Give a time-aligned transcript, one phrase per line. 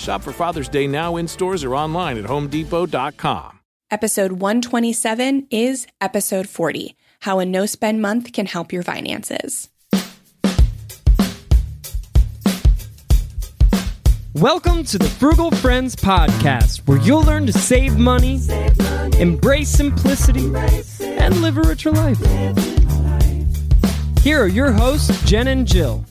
[0.00, 3.60] Shop for Father's Day now in stores or online at homedepot.com.
[3.90, 9.68] Episode 127 is episode 40 How a No Spend Month Can Help Your Finances.
[14.34, 18.40] Welcome to the Frugal Friends Podcast, where you'll learn to save money,
[19.18, 20.46] embrace simplicity,
[21.02, 22.18] and live a richer life.
[24.22, 26.06] Here are your hosts, Jen and Jill.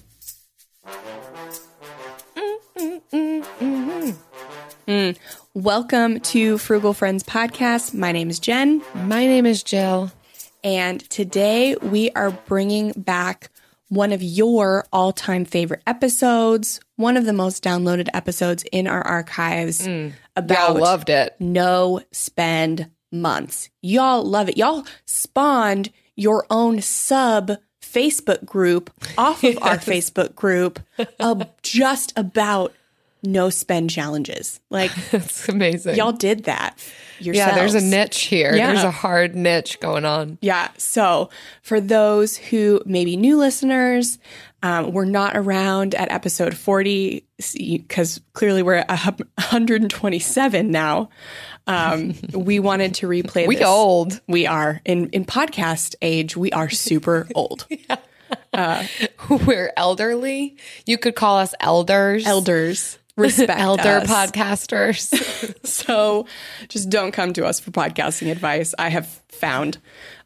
[3.11, 4.11] Mm-hmm.
[4.87, 5.59] Mm-hmm.
[5.59, 7.93] Welcome to Frugal Friends Podcast.
[7.93, 10.11] My name is Jen, My name is Jill.
[10.63, 13.49] and today we are bringing back
[13.87, 19.01] one of your all time favorite episodes, one of the most downloaded episodes in our
[19.01, 20.13] archives mm.
[20.35, 21.35] about Y'all loved it.
[21.39, 23.69] no spend months.
[23.81, 24.57] Y'all love it.
[24.57, 30.79] Y'all spawned your own sub Facebook group off of our Facebook group
[31.19, 32.71] of just about
[33.23, 34.59] no spend challenges.
[34.69, 35.95] Like It's amazing.
[35.95, 36.77] y'all did that
[37.19, 37.51] yourselves.
[37.51, 38.55] yeah, there's a niche here.
[38.55, 38.67] Yeah.
[38.67, 40.37] There's a hard niche going on.
[40.41, 40.69] Yeah.
[40.77, 41.29] So
[41.61, 44.19] for those who may be new listeners,
[44.63, 47.25] um, we're not around at episode 40
[47.55, 51.09] because clearly we're at 127 now.
[51.67, 53.65] Um, we wanted to replay We this.
[53.65, 54.19] old.
[54.27, 54.81] We are.
[54.85, 57.67] In, in podcast age, we are super old.
[59.29, 60.57] We're elderly.
[60.85, 62.25] You could call us elders.
[62.25, 62.97] Elders.
[63.19, 64.07] Respect Elder us.
[64.07, 65.55] podcasters.
[65.69, 66.25] So
[66.67, 68.75] just don't come to us for podcasting advice.
[68.77, 69.77] I have found.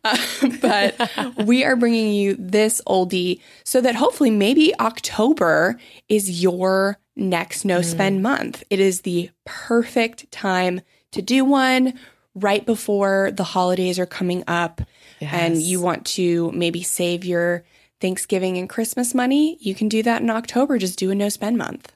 [0.04, 0.18] Uh,
[0.62, 7.66] but we are bringing you this oldie so that hopefully maybe October is your next
[7.66, 8.64] no spend month.
[8.70, 11.94] It is the perfect time to do one
[12.36, 14.82] right before the holidays are coming up
[15.22, 17.64] and you want to maybe save your
[18.02, 19.58] Thanksgiving and Christmas money.
[19.62, 20.78] You can do that in October.
[20.78, 21.94] Just do a no spend month.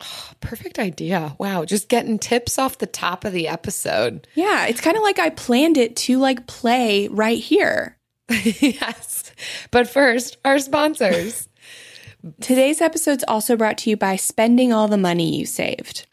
[0.40, 1.36] Perfect idea.
[1.38, 1.64] Wow.
[1.64, 4.26] Just getting tips off the top of the episode.
[4.34, 7.98] Yeah, it's kind of like I planned it to like play right here.
[8.28, 9.32] yes.
[9.70, 11.48] But first, our sponsors.
[12.40, 16.06] Today's episode's also brought to you by spending all the money you saved.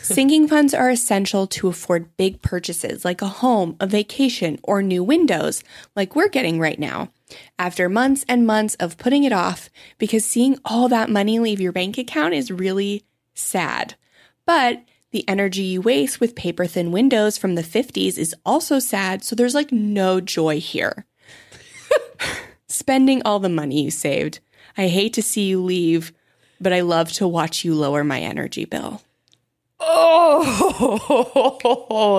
[0.00, 5.02] Sinking funds are essential to afford big purchases like a home, a vacation, or new
[5.02, 5.62] windows,
[5.94, 7.10] like we're getting right now.
[7.58, 11.72] After months and months of putting it off, because seeing all that money leave your
[11.72, 13.04] bank account is really
[13.38, 13.94] sad.
[14.46, 19.24] But the energy you waste with paper thin windows from the 50s is also sad,
[19.24, 21.06] so there's like no joy here.
[22.68, 24.40] Spending all the money you saved.
[24.76, 26.12] I hate to see you leave,
[26.60, 29.02] but I love to watch you lower my energy bill.
[29.80, 31.40] Oh,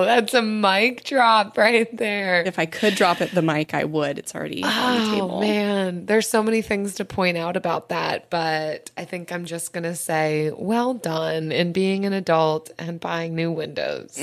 [0.06, 2.42] that's a mic drop right there.
[2.44, 4.18] If I could drop it the mic, I would.
[4.18, 5.42] It's already on the Oh table.
[5.42, 9.74] man, there's so many things to point out about that, but I think I'm just
[9.74, 14.18] gonna say, well done in being an adult and buying new windows.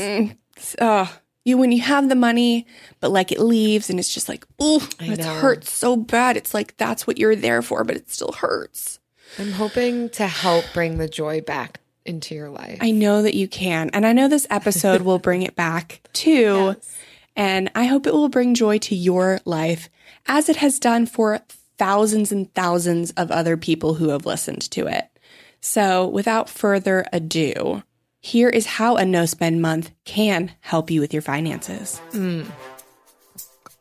[0.78, 1.06] Uh,
[1.44, 2.66] you when you have the money,
[3.00, 6.36] but like it leaves and it's just like, oh, it hurts so bad.
[6.36, 8.98] It's like that's what you're there for, but it still hurts.
[9.38, 12.78] I'm hoping to help bring the joy back into your life.
[12.80, 13.90] I know that you can.
[13.92, 16.76] And I know this episode will bring it back too.
[17.34, 19.88] And I hope it will bring joy to your life
[20.26, 21.41] as it has done for
[21.78, 25.08] thousands and thousands of other people who have listened to it.
[25.60, 27.82] So without further ado,
[28.20, 32.00] here is how a no spend month can help you with your finances.
[32.12, 32.47] Mm.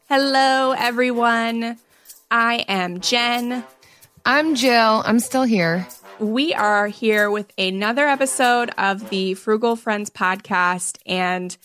[0.09, 1.77] Hello, everyone.
[2.29, 3.63] I am Jen.
[4.25, 5.01] I'm Jill.
[5.05, 5.87] I'm still here.
[6.19, 10.97] We are here with another episode of the Frugal Friends podcast.
[11.05, 11.55] And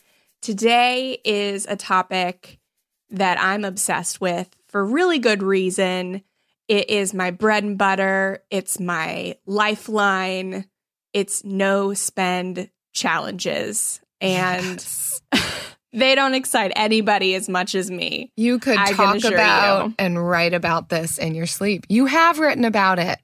[0.42, 2.58] today is a topic
[3.10, 6.22] that I'm obsessed with for really good reason.
[6.66, 10.66] It is my bread and butter, it's my lifeline,
[11.12, 14.00] it's no spend challenges.
[14.20, 14.84] and
[15.92, 18.32] they don't excite anybody as much as me.
[18.36, 19.94] You could I talk about you.
[19.98, 21.86] and write about this in your sleep.
[21.88, 23.18] You have written about it.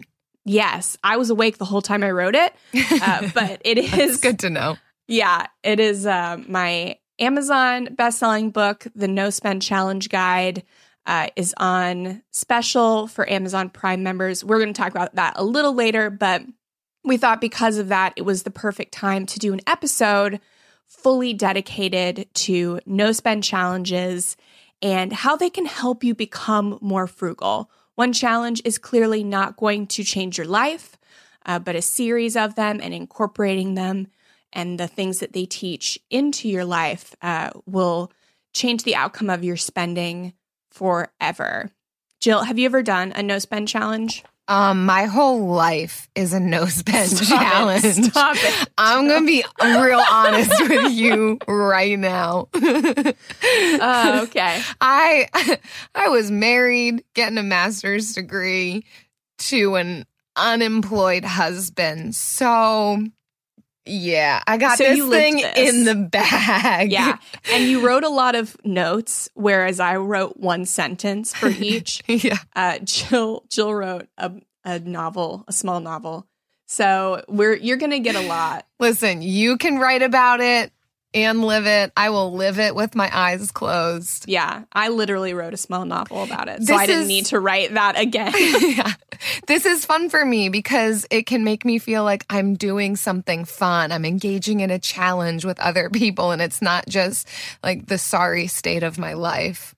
[0.47, 2.55] Yes, I was awake the whole time I wrote it,
[3.03, 4.77] uh, but It's is good to know.
[5.09, 10.63] Yeah, it is uh, my Amazon best-selling book, The No Spend Challenge Guide.
[11.09, 14.43] Uh, is on special for Amazon Prime members.
[14.43, 16.43] We're going to talk about that a little later, but
[17.05, 20.41] we thought because of that, it was the perfect time to do an episode
[20.89, 24.37] fully dedicated to no spend challenges
[24.83, 27.71] and how they can help you become more frugal.
[27.97, 30.97] One challenge is clearly not going to change your life,
[31.45, 34.09] uh, but a series of them and incorporating them
[34.53, 38.13] and the things that they teach into your life uh, will
[38.55, 40.33] change the outcome of your spending
[40.71, 41.71] forever.
[42.21, 44.25] Jill, have you ever done a no spend challenge?
[44.49, 47.45] Um, my whole life is a no spend Stop it.
[47.83, 48.05] challenge.
[48.11, 48.69] Stop it.
[48.79, 52.49] I'm gonna be real honest with you right now.
[52.55, 54.63] Oh, okay.
[54.81, 55.29] I
[55.95, 58.85] I was married, getting a master's degree
[59.39, 60.07] to an
[60.37, 62.15] unemployed husband.
[62.15, 63.05] So
[63.87, 65.71] yeah, I got So this thing this.
[65.71, 66.91] in the bag.
[66.93, 67.19] Yeah.
[67.53, 72.03] And you wrote a lot of notes, whereas I wrote one sentence for each.
[72.09, 72.39] yeah.
[72.55, 74.33] Uh, Jill Jill wrote a,
[74.65, 76.27] a novel, a small novel.
[76.67, 78.67] So we're you're gonna get a lot.
[78.81, 80.73] Listen, you can write about it
[81.15, 81.93] and live it.
[81.97, 84.25] I will live it with my eyes closed.
[84.29, 87.27] Yeah, I literally wrote a small novel about it, so This I didn't is- need
[87.27, 88.33] to write that again.
[88.37, 88.93] yeah.
[89.47, 93.45] This is fun for me because it can make me feel like I'm doing something
[93.45, 93.93] fun.
[93.93, 97.29] I'm engaging in a challenge with other people, and it's not just
[97.63, 99.75] like the sorry state of my life.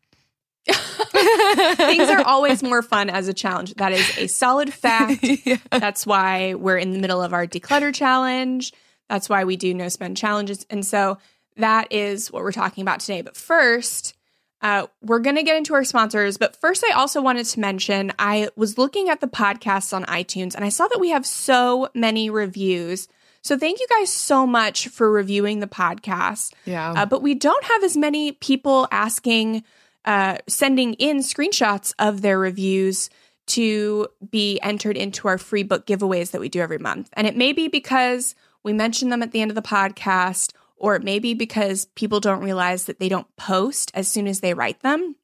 [0.67, 3.75] Things are always more fun as a challenge.
[3.75, 5.25] That is a solid fact.
[5.71, 8.73] That's why we're in the middle of our declutter challenge.
[9.09, 10.67] That's why we do no spend challenges.
[10.69, 11.19] And so
[11.57, 13.23] that is what we're talking about today.
[13.23, 14.15] But first,
[14.61, 16.37] uh, we're going to get into our sponsors.
[16.37, 20.55] But first, I also wanted to mention I was looking at the podcasts on iTunes
[20.55, 23.09] and I saw that we have so many reviews.
[23.43, 26.55] So thank you guys so much for reviewing the podcast.
[26.65, 26.93] Yeah.
[26.93, 29.63] Uh, but we don't have as many people asking,
[30.05, 33.11] uh, sending in screenshots of their reviews
[33.47, 37.09] to be entered into our free book giveaways that we do every month.
[37.15, 40.97] And it may be because we mention them at the end of the podcast, or
[40.97, 44.55] it may be because people don't realize that they don't post as soon as they
[44.55, 45.17] write them.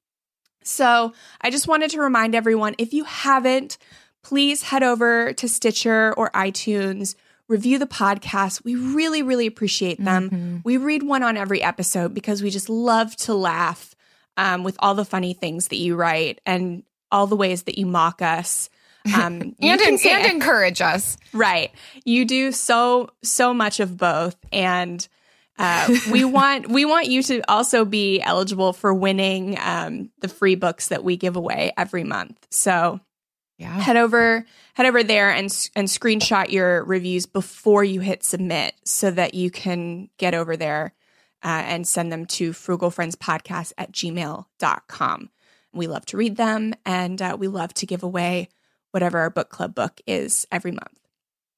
[0.62, 3.78] So I just wanted to remind everyone if you haven't,
[4.22, 7.14] please head over to Stitcher or iTunes,
[7.48, 8.64] review the podcast.
[8.64, 10.62] We really, really appreciate them.
[10.64, 13.94] We read one on every episode because we just love to laugh
[14.38, 17.84] um, with all the funny things that you write and all the ways that you
[17.86, 18.70] mock us.
[19.14, 21.18] Um, and, en- and encourage us.
[21.34, 21.70] Right.
[22.06, 25.06] You do so so much of both and
[25.58, 30.54] uh, we want we want you to also be eligible for winning um, the free
[30.56, 32.46] books that we give away every month.
[32.50, 33.00] So
[33.58, 33.80] Yeah.
[33.80, 35.46] head over head over there and
[35.76, 40.92] and screenshot your reviews before you hit submit so that you can get over there
[41.44, 45.30] uh, and send them to frugalfriendspodcast at gmail.com.
[45.72, 48.48] We love to read them and uh, we love to give away
[48.92, 50.98] whatever our book club book is every month.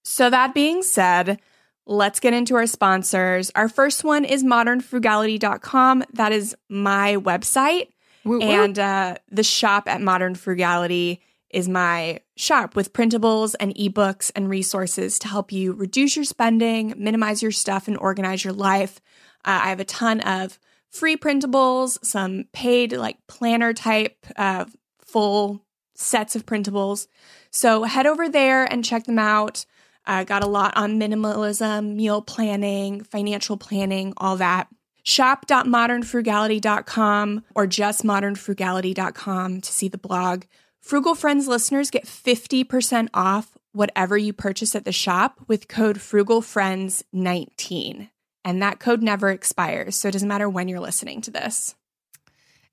[0.05, 1.41] So, that being said,
[1.87, 3.51] let's get into our sponsors.
[3.55, 6.05] Our first one is modernfrugality.com.
[6.13, 7.89] That is my website.
[8.25, 8.43] Woo, woo.
[8.43, 11.21] And uh, the shop at Modern Frugality
[11.51, 16.93] is my shop with printables and ebooks and resources to help you reduce your spending,
[16.97, 19.01] minimize your stuff, and organize your life.
[19.45, 20.59] Uh, I have a ton of
[20.91, 24.65] free printables, some paid, like planner type, uh,
[24.99, 27.07] full sets of printables.
[27.51, 29.65] So head over there and check them out.
[30.07, 34.69] Uh, got a lot on minimalism, meal planning, financial planning, all that.
[35.03, 40.45] Shop.modernfrugality.com or just modernfrugality.com to see the blog.
[40.81, 48.09] Frugal Friends listeners get 50% off whatever you purchase at the shop with code FrugalFriends19.
[48.45, 51.75] And that code never expires, so it doesn't matter when you're listening to this.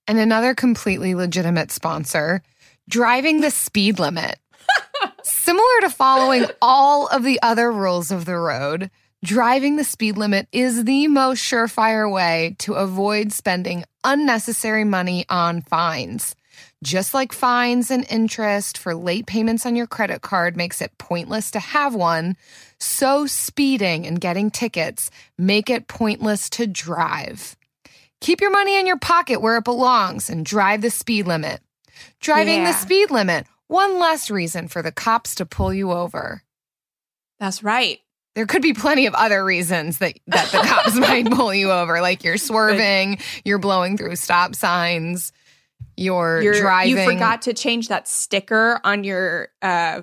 [0.08, 2.42] and another completely legitimate sponsor,
[2.90, 4.38] driving the speed limit.
[5.24, 8.90] Similar to following all of the other rules of the road,
[9.24, 15.62] driving the speed limit is the most surefire way to avoid spending unnecessary money on
[15.62, 16.36] fines.
[16.84, 21.52] Just like fines and interest for late payments on your credit card makes it pointless
[21.52, 22.36] to have one,
[22.78, 27.56] so speeding and getting tickets make it pointless to drive.
[28.20, 31.62] Keep your money in your pocket where it belongs and drive the speed limit.
[32.20, 36.44] Driving the speed limit, one less reason for the cops to pull you over.
[37.40, 38.00] That's right.
[38.36, 42.02] there could be plenty of other reasons that, that the cops might pull you over.
[42.02, 45.32] Like you're swerving, you're blowing through stop signs,
[45.96, 46.98] you're, You're, driving.
[46.98, 50.02] You forgot to change that sticker on your uh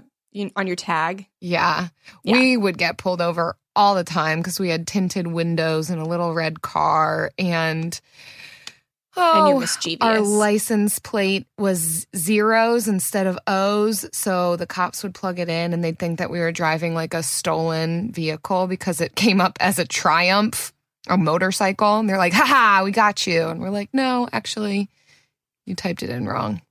[0.54, 1.26] on your tag.
[1.40, 1.88] Yeah.
[2.22, 2.38] Yeah.
[2.38, 6.04] We would get pulled over all the time because we had tinted windows and a
[6.04, 8.00] little red car and
[9.16, 10.06] And you're oh, mischievous.
[10.06, 14.06] our license plate was zeros instead of O's.
[14.12, 17.14] So the cops would plug it in and they'd think that we were driving like
[17.14, 20.72] a stolen vehicle because it came up as a Triumph,
[21.08, 21.98] a motorcycle.
[21.98, 23.48] And they're like, haha, we got you.
[23.48, 24.88] And we're like, no, actually,
[25.66, 26.62] you typed it in wrong.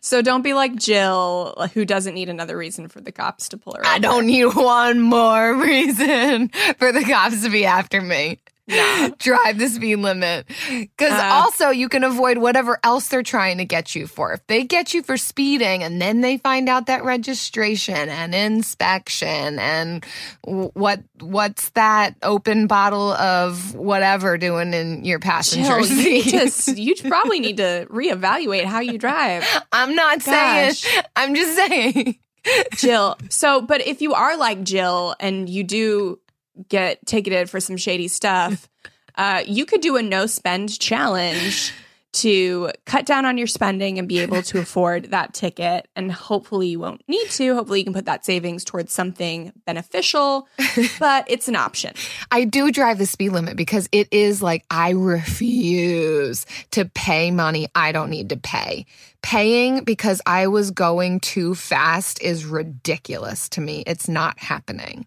[0.00, 3.74] So don't be like Jill, who doesn't need another reason for the cops to pull
[3.74, 3.94] her over.
[3.94, 6.48] I don't need one more reason
[6.78, 8.38] for the cops to be after me.
[9.18, 10.46] Drive the speed limit.
[10.68, 11.30] Because Uh.
[11.32, 14.32] also, you can avoid whatever else they're trying to get you for.
[14.34, 19.58] If they get you for speeding and then they find out that registration and inspection
[19.58, 20.04] and
[20.44, 26.30] what what's that open bottle of whatever doing in your passenger you, seat?
[26.30, 29.44] to s- you probably need to reevaluate how you drive.
[29.72, 30.78] I'm not Gosh.
[30.78, 31.02] saying.
[31.16, 32.18] I'm just saying.
[32.76, 33.16] Jill.
[33.30, 36.18] So, but if you are like Jill and you do
[36.68, 38.68] get ticketed for some shady stuff,
[39.14, 41.72] uh, you could do a no spend challenge
[42.10, 45.88] to cut down on your spending and be able to afford that ticket.
[45.94, 47.54] And hopefully you won't need to.
[47.54, 50.48] Hopefully you can put that savings towards something beneficial,
[50.98, 51.94] but it's an option.
[52.30, 57.68] I do drive the speed limit because it is like I refuse to pay money
[57.74, 58.86] I don't need to pay.
[59.22, 63.82] Paying because I was going too fast is ridiculous to me.
[63.86, 65.06] It's not happening.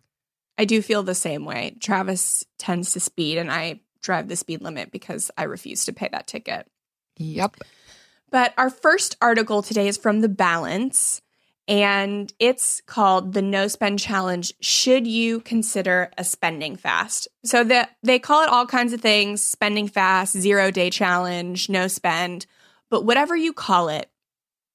[0.62, 1.76] I do feel the same way.
[1.80, 6.08] Travis tends to speed and I drive the speed limit because I refuse to pay
[6.12, 6.68] that ticket.
[7.18, 7.58] Yep.
[8.30, 11.24] But our first article today is from The Balance,
[11.68, 17.28] and it's called The No Spend Challenge Should You Consider a Spending Fast?
[17.44, 21.88] So the, they call it all kinds of things spending fast, zero day challenge, no
[21.88, 22.46] spend.
[22.92, 24.12] But whatever you call it,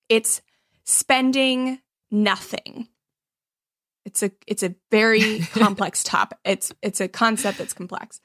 [0.09, 0.43] it's
[0.83, 1.79] spending
[2.11, 2.89] nothing.
[4.07, 6.39] It's a it's a very complex topic.
[6.45, 8.21] It's it's a concept that's complex.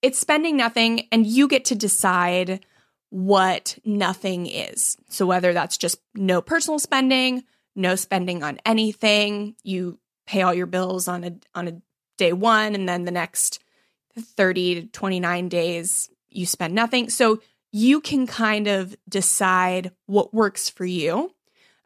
[0.00, 2.64] It's spending nothing and you get to decide
[3.10, 4.96] what nothing is.
[5.08, 7.42] So whether that's just no personal spending,
[7.74, 11.82] no spending on anything, you pay all your bills on a on a
[12.16, 13.60] day 1 and then the next
[14.16, 17.10] 30 to 29 days you spend nothing.
[17.10, 17.40] So
[17.72, 21.34] you can kind of decide what works for you.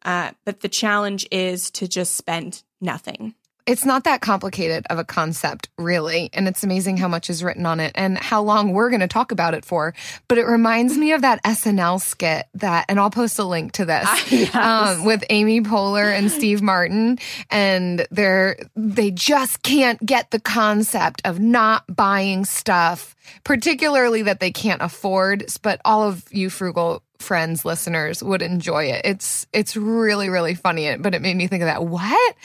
[0.04, 3.34] Uh, but the challenge is to just spend nothing.
[3.64, 6.30] It's not that complicated of a concept, really.
[6.32, 9.08] And it's amazing how much is written on it and how long we're going to
[9.08, 9.94] talk about it for.
[10.26, 13.84] But it reminds me of that SNL skit that, and I'll post a link to
[13.84, 14.08] this.
[14.32, 14.54] Yes.
[14.54, 17.18] um, with Amy Poehler and Steve Martin,
[17.50, 24.50] and they're they just can't get the concept of not buying stuff, particularly that they
[24.50, 25.44] can't afford.
[25.60, 29.02] But all of you frugal friends, listeners would enjoy it.
[29.04, 31.84] It's it's really really funny, but it made me think of that.
[31.84, 32.36] What?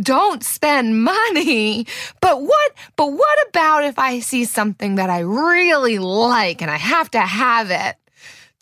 [0.00, 1.86] Don't spend money.
[2.20, 2.72] But what?
[2.96, 7.20] But what about if I see something that I really like and I have to
[7.20, 7.96] have it?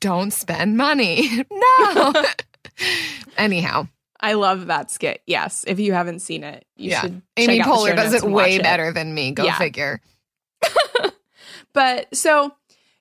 [0.00, 1.44] Don't spend money.
[1.94, 2.12] No.
[3.36, 3.88] Anyhow,
[4.20, 5.22] I love that skit.
[5.26, 7.00] Yes, if you haven't seen it, you yeah.
[7.02, 7.22] should.
[7.36, 9.32] Amy Poehler does it way better than me.
[9.32, 9.58] Go Yeah.
[9.58, 10.00] figure.
[11.74, 12.52] But so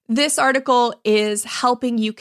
[0.09, 2.11] this article is helping you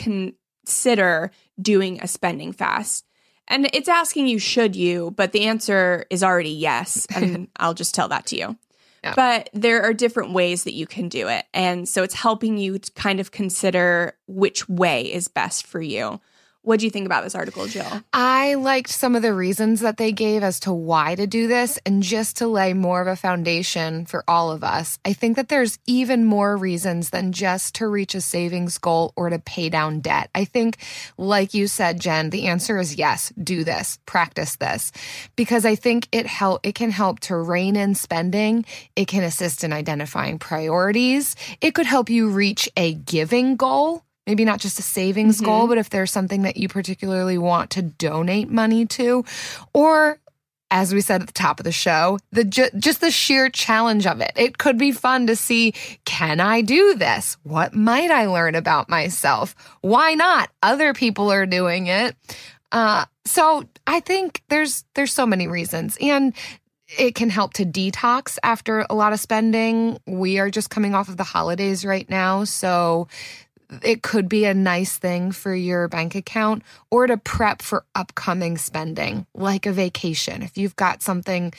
[0.64, 3.04] consider doing a spending fast.
[3.48, 5.10] And it's asking you, should you?
[5.10, 7.06] But the answer is already yes.
[7.14, 8.56] And I'll just tell that to you.
[9.04, 9.14] Yeah.
[9.16, 11.44] But there are different ways that you can do it.
[11.52, 16.20] And so it's helping you to kind of consider which way is best for you.
[16.64, 18.04] What do you think about this article, Jill?
[18.12, 21.76] I liked some of the reasons that they gave as to why to do this
[21.84, 25.00] and just to lay more of a foundation for all of us.
[25.04, 29.28] I think that there's even more reasons than just to reach a savings goal or
[29.28, 30.30] to pay down debt.
[30.36, 30.76] I think,
[31.18, 34.92] like you said, Jen, the answer is yes, do this, practice this,
[35.34, 38.64] because I think it help, it can help to rein in spending.
[38.94, 41.34] It can assist in identifying priorities.
[41.60, 45.44] It could help you reach a giving goal maybe not just a savings Mhm.
[45.44, 49.24] goal, but if there's something that you particularly want to donate money to,
[49.72, 50.18] or
[50.70, 54.06] as we said at the top of the show, the ju- just the sheer challenge
[54.06, 54.32] of it.
[54.36, 55.72] It could be fun to see,
[56.06, 57.36] can I do this?
[57.42, 59.54] What might I learn about myself?
[59.82, 60.48] Why not?
[60.62, 62.16] Other people are doing it.
[62.70, 65.98] Uh, so I think there's there's so many reasons.
[66.00, 66.32] And
[66.98, 69.98] it can help to detox after a lot of spending.
[70.06, 73.08] We are just coming off of the holidays right now, so
[73.82, 78.58] it could be a nice thing for your bank account or to prep for upcoming
[78.58, 80.42] spending, like a vacation.
[80.42, 81.52] If you've got something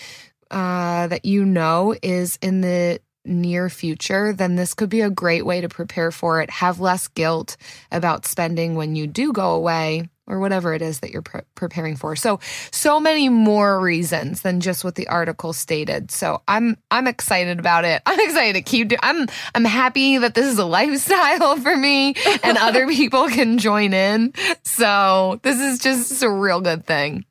[0.51, 5.45] uh, that you know is in the near future, then this could be a great
[5.45, 6.49] way to prepare for it.
[6.49, 7.57] Have less guilt
[7.91, 11.95] about spending when you do go away or whatever it is that you're pre- preparing
[11.95, 12.15] for.
[12.15, 12.39] So
[12.71, 16.11] so many more reasons than just what the article stated.
[16.11, 18.01] So I'm I'm excited about it.
[18.05, 22.15] I'm excited to keep do- I'm I'm happy that this is a lifestyle for me
[22.43, 24.33] and other people can join in.
[24.63, 27.25] So this is just a real good thing.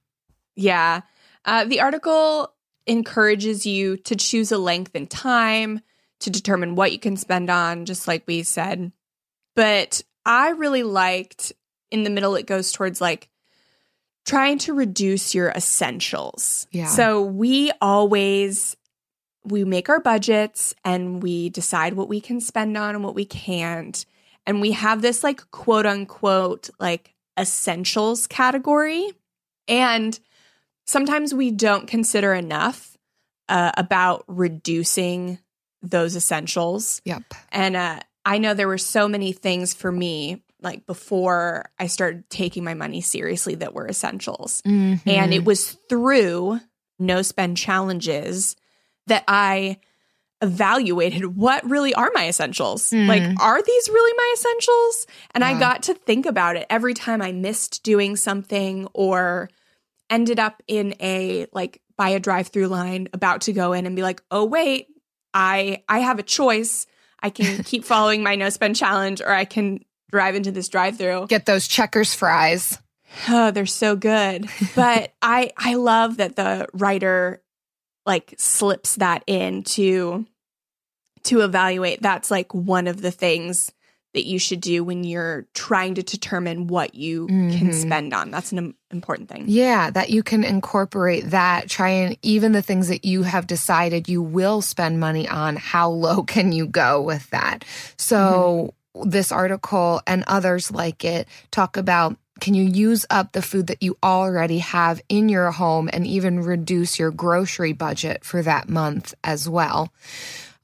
[0.54, 1.02] Yeah.
[1.44, 2.52] Uh, the article
[2.86, 5.80] encourages you to choose a length and time
[6.20, 8.92] to determine what you can spend on, just like we said.
[9.56, 11.52] But I really liked
[11.92, 13.28] in the middle, it goes towards like
[14.24, 16.66] trying to reduce your essentials.
[16.70, 16.86] Yeah.
[16.86, 18.76] So we always
[19.44, 23.24] we make our budgets and we decide what we can spend on and what we
[23.24, 24.04] can't.
[24.46, 29.10] And we have this like quote unquote like essentials category.
[29.68, 30.18] And
[30.84, 32.96] sometimes we don't consider enough
[33.48, 35.38] uh, about reducing
[35.82, 37.02] those essentials.
[37.04, 37.22] Yep.
[37.50, 42.28] And uh, I know there were so many things for me, like before I started
[42.30, 44.62] taking my money seriously, that were essentials.
[44.62, 45.08] Mm-hmm.
[45.08, 46.60] And it was through
[46.98, 48.56] no spend challenges
[49.06, 49.78] that I
[50.40, 52.90] evaluated what really are my essentials.
[52.90, 53.06] Mm.
[53.06, 55.06] Like, are these really my essentials?
[55.34, 59.48] And I got to think about it every time I missed doing something or
[60.10, 64.02] ended up in a like by a drive-through line about to go in and be
[64.02, 64.88] like, "Oh wait,
[65.32, 66.86] I I have a choice.
[67.20, 71.26] I can keep following my no spend challenge or I can drive into this drive-through."
[71.28, 72.78] Get those checkers fries.
[73.28, 74.48] Oh, they're so good.
[74.76, 77.42] But I I love that the writer
[78.06, 80.26] like slips that in to
[81.24, 82.02] to evaluate.
[82.02, 83.70] That's like one of the things
[84.14, 87.74] that you should do when you're trying to determine what you can Mhm.
[87.80, 88.30] spend on.
[88.30, 89.44] That's an important thing.
[89.46, 91.70] Yeah, that you can incorporate that.
[91.70, 95.88] Try and even the things that you have decided you will spend money on, how
[95.88, 97.64] low can you go with that?
[97.96, 98.74] So,
[99.04, 103.82] this article and others like it talk about can you use up the food that
[103.82, 109.14] you already have in your home and even reduce your grocery budget for that month
[109.22, 109.92] as well?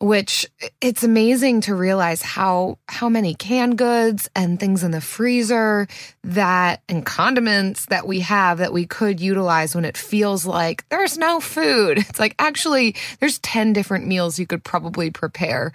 [0.00, 0.46] Which
[0.80, 5.88] it's amazing to realize how how many canned goods and things in the freezer
[6.22, 11.18] that and condiments that we have that we could utilize when it feels like there's
[11.18, 11.98] no food.
[12.08, 15.72] It's like actually there's 10 different meals you could probably prepare.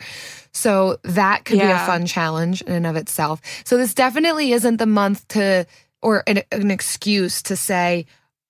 [0.52, 3.42] So that could be a fun challenge in and of itself.
[3.66, 5.66] So this definitely isn't the month to
[6.02, 8.06] or an, an excuse to say,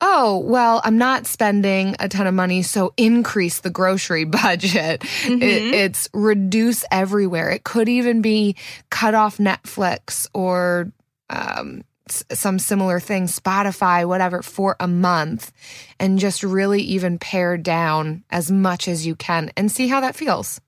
[0.06, 5.02] oh, well, I'm not spending a ton of money, so increase the grocery budget.
[5.02, 5.42] Mhm.
[5.42, 7.50] It, it's reduce everywhere.
[7.50, 8.58] It could even be
[8.90, 10.92] cut off Netflix or
[11.30, 15.54] um, some similar thing, Spotify, whatever, for a month,
[16.00, 20.16] and just really even pare down as much as you can and see how that
[20.16, 20.60] feels.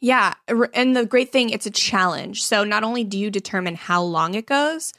[0.00, 0.34] Yeah.
[0.74, 2.42] And the great thing, it's a challenge.
[2.42, 4.92] So not only do you determine how long it goes,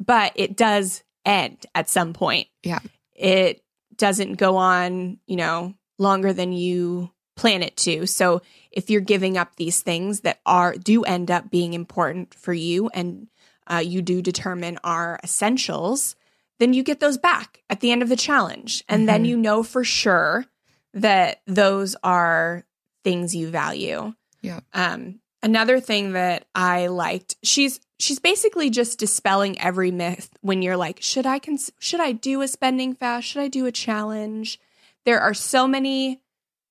[0.00, 2.48] but it does end at some point.
[2.64, 2.80] Yeah.
[3.18, 3.62] It
[3.96, 8.06] doesn't go on, you know, longer than you plan it to.
[8.06, 12.52] So if you're giving up these things that are do end up being important for
[12.52, 13.28] you and
[13.70, 16.16] uh, you do determine are essentials,
[16.58, 18.82] then you get those back at the end of the challenge.
[18.88, 19.28] And then Mhm.
[19.28, 20.46] you know for sure
[20.94, 22.64] that those are
[23.04, 24.14] things you value.
[24.42, 24.60] Yeah.
[24.72, 30.76] Um, another thing that I liked, she's she's basically just dispelling every myth when you're
[30.76, 33.26] like, should I cons- should I do a spending fast?
[33.28, 34.60] Should I do a challenge?
[35.04, 36.20] There are so many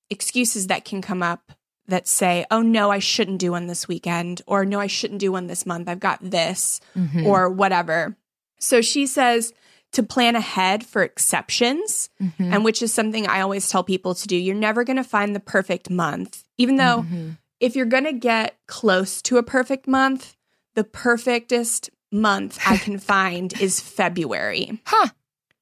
[0.09, 1.51] excuses that can come up
[1.87, 5.31] that say, "Oh no, I shouldn't do one this weekend," or "No, I shouldn't do
[5.31, 5.87] one this month.
[5.87, 7.25] I've got this." Mhm.
[7.25, 8.15] or whatever.
[8.59, 9.53] So she says
[9.93, 12.53] to plan ahead for exceptions, Mhm.
[12.53, 14.35] and which is something I always tell people to do.
[14.35, 17.37] You're never going to find the perfect month, even though Mhm.
[17.59, 20.35] if you're going to get close to a perfect month,
[20.77, 25.07] the perfectest month I can find is February Huh.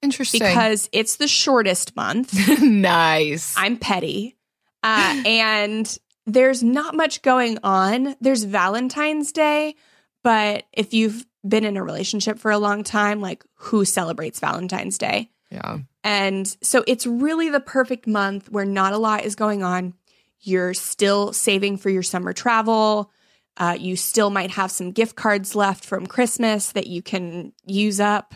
[0.01, 0.41] Interesting.
[0.41, 2.33] because it's the shortest month.
[2.61, 3.55] nice.
[3.57, 4.35] I'm petty.
[4.83, 5.97] Uh, and
[6.27, 8.15] there's not much going on.
[8.21, 9.75] There's Valentine's Day,
[10.23, 14.97] but if you've been in a relationship for a long time, like who celebrates Valentine's
[14.97, 15.29] Day?
[15.49, 15.79] yeah.
[16.03, 19.93] And so it's really the perfect month where not a lot is going on.
[20.41, 23.09] You're still saving for your summer travel.
[23.57, 27.99] Uh, you still might have some gift cards left from Christmas that you can use
[27.99, 28.35] up.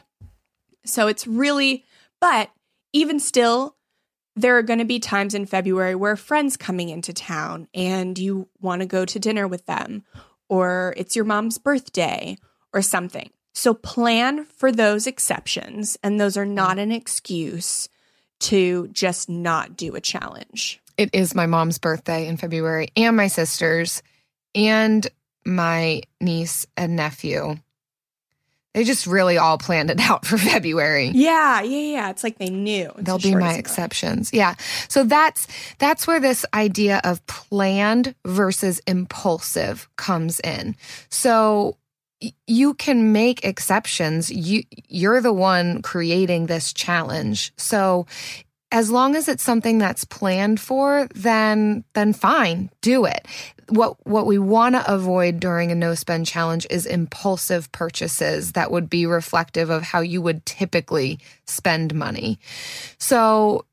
[0.86, 1.86] So it's really,
[2.22, 2.50] but
[2.94, 3.76] even still,
[4.36, 8.48] there are going to be times in February where friend's coming into town and you
[8.62, 10.04] want to go to dinner with them,
[10.48, 12.38] or it's your mom's birthday,
[12.74, 13.30] or something.
[13.54, 17.90] So plan for those exceptions, and those are not an excuse
[18.42, 20.80] to just not do a challenge.
[20.98, 24.02] It is my mom's birthday in February and my sister's
[24.56, 25.08] and
[25.46, 27.58] my niece and nephew.
[28.76, 31.08] They just really all planned it out for February.
[31.14, 32.10] Yeah, yeah, yeah.
[32.12, 32.92] It's like they knew.
[32.98, 33.60] It's They'll be my as it goes.
[33.60, 34.34] exceptions.
[34.34, 34.56] Yeah.
[34.88, 35.48] So that's
[35.80, 40.76] that's where this idea of planned versus impulsive comes in.
[41.10, 41.78] So
[42.48, 44.30] you can make exceptions.
[44.30, 47.52] You you're the one creating this challenge.
[47.58, 48.06] So
[48.72, 53.26] as long as it's something that's planned for, then then fine, do it.
[53.70, 58.72] What what we want to avoid during a no spend challenge is impulsive purchases that
[58.72, 62.40] would be reflective of how you would typically spend money.
[62.98, 63.66] So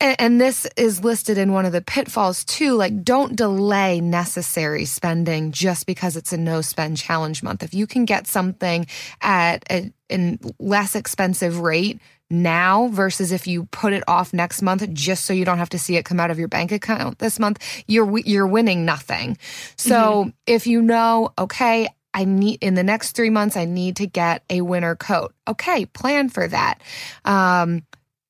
[0.00, 4.84] and, and this is listed in one of the pitfalls too like don't delay necessary
[4.84, 8.86] spending just because it's a no spend challenge month if you can get something
[9.20, 14.88] at a, a less expensive rate now versus if you put it off next month
[14.92, 17.38] just so you don't have to see it come out of your bank account this
[17.38, 19.38] month you're you're winning nothing
[19.76, 24.06] so if you know okay I need in the next three months, I need to
[24.06, 25.34] get a winter coat.
[25.46, 26.80] Okay, plan for that.
[27.26, 27.82] Um,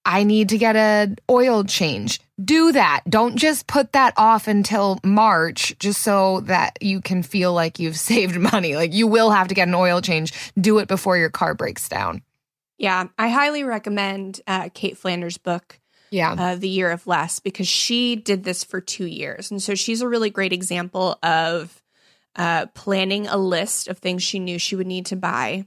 [0.07, 2.21] I need to get an oil change.
[2.43, 3.03] Do that.
[3.09, 7.97] Don't just put that off until March just so that you can feel like you've
[8.13, 8.77] saved money.
[8.77, 10.33] Like you will have to get an oil change.
[10.59, 12.23] Do it before your car breaks down.
[12.79, 16.33] Yeah, I highly recommend uh, Cait Flanders' book, Yeah.
[16.39, 19.51] uh, The Year of Less, because she did this for two years.
[19.51, 21.83] And so she's a really great example of
[22.37, 25.65] uh, planning a list of things she knew she would need to buy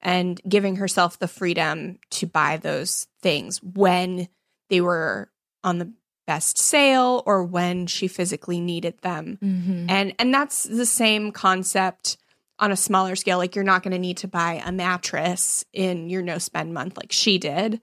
[0.00, 4.28] and giving herself the freedom to buy those things when
[4.70, 5.30] they were
[5.64, 5.90] on the
[6.26, 9.38] best sale or when she physically needed them.
[9.42, 9.86] Mhm.
[9.90, 12.16] And and that's the same concept
[12.58, 16.08] on a smaller scale like you're not going to need to buy a mattress in
[16.08, 17.80] your no spend month like she did.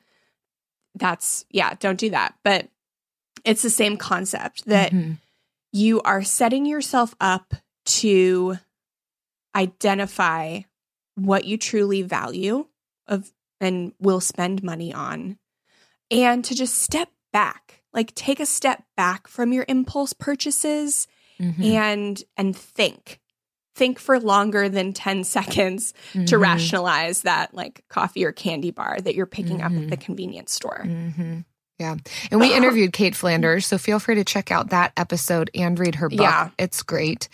[0.95, 2.36] That's yeah, don't do that.
[2.43, 2.69] But
[3.43, 5.17] it's the same concept that Mhm.
[5.73, 7.54] you are setting yourself up
[7.86, 8.58] to
[9.56, 10.62] identify
[11.15, 12.67] what you truly value
[13.08, 15.38] of and will spend money on
[16.10, 21.08] and to just step back like take a step back from your impulse purchases
[21.39, 21.63] Mhm.
[21.63, 23.19] and and think
[23.74, 26.41] think for longer than 10 seconds to Mhm.
[26.41, 29.84] rationalize that like coffee or candy bar that you're picking up Mhm.
[29.84, 31.39] at the convenience store hmm
[31.82, 31.96] Yeah.
[32.30, 35.96] And we interviewed Cait Flanders, so feel free to check out that episode and read
[35.96, 36.20] her book.
[36.20, 36.50] Yeah.
[36.60, 37.28] It's great.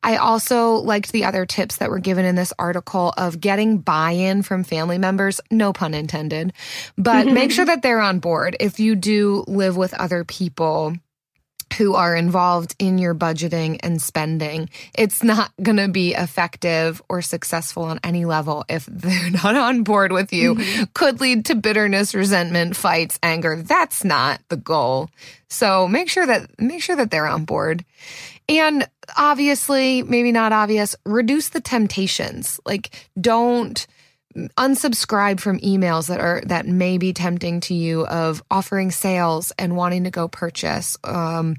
[0.00, 4.12] I also liked the other tips that were given in this article of getting buy
[4.12, 6.52] in from family members, no pun intended,
[6.96, 8.56] but make sure that they're on board.
[8.60, 10.94] If you do live with other people,
[11.74, 14.68] who are involved in your budgeting and spending.
[14.94, 19.82] It's not going to be effective or successful on any level if they're not on
[19.82, 20.54] board with you.
[20.54, 20.84] Mm-hmm.
[20.94, 23.56] Could lead to bitterness, resentment, fights, anger.
[23.56, 25.10] That's not the goal.
[25.48, 27.84] So make sure that make sure that they're on board.
[28.48, 32.60] And obviously, maybe not obvious, reduce the temptations.
[32.64, 33.86] Like don't
[34.56, 39.76] unsubscribe from emails that are that may be tempting to you of offering sales and
[39.76, 40.96] wanting to go purchase.
[41.04, 41.56] Um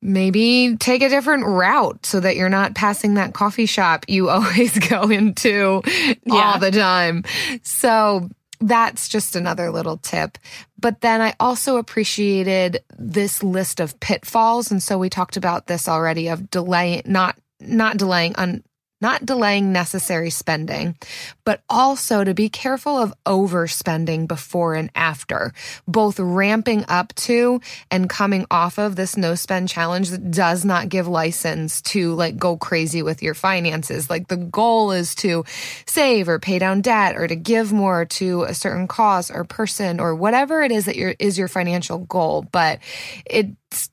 [0.00, 4.78] maybe take a different route so that you're not passing that coffee shop you always
[4.78, 5.82] go into
[6.24, 6.52] Yeah.
[6.52, 7.24] all the time.
[7.62, 8.28] So
[8.60, 10.38] that's just another little tip.
[10.80, 14.70] But then i also appreciated this list of pitfalls.
[14.70, 18.62] And so we talked about this already of delay not not delaying on
[19.00, 20.96] not delaying necessary spending,
[21.44, 25.52] but also to be careful of overspending before and after,
[25.86, 30.88] both ramping up to and coming off of this no spend challenge that does not
[30.88, 34.10] give license to like go crazy with your finances.
[34.10, 35.44] Like the goal is to
[35.86, 40.00] save or pay down debt or to give more to a certain cause or person
[40.00, 42.80] or whatever it is that your is your financial goal, but
[43.24, 43.48] it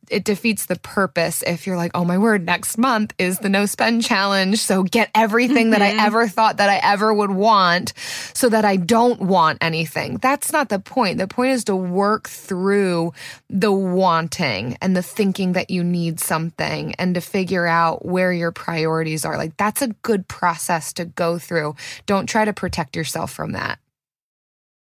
[0.10, 3.66] it defeats the purpose if you're like, oh my word, next month is the no
[3.66, 4.60] spend challenge.
[4.60, 6.00] So get everything that I mm-hmm.
[6.00, 7.94] ever thought that I ever would want
[8.34, 10.18] so that I don't want anything.
[10.18, 11.18] That's not the point.
[11.18, 13.14] The point is to work through
[13.50, 18.52] the wanting and the thinking that you need something and to figure out where your
[18.52, 19.38] priorities are.
[19.38, 21.76] Like that's a good process to go through.
[22.06, 23.80] Don't try to protect yourself from that.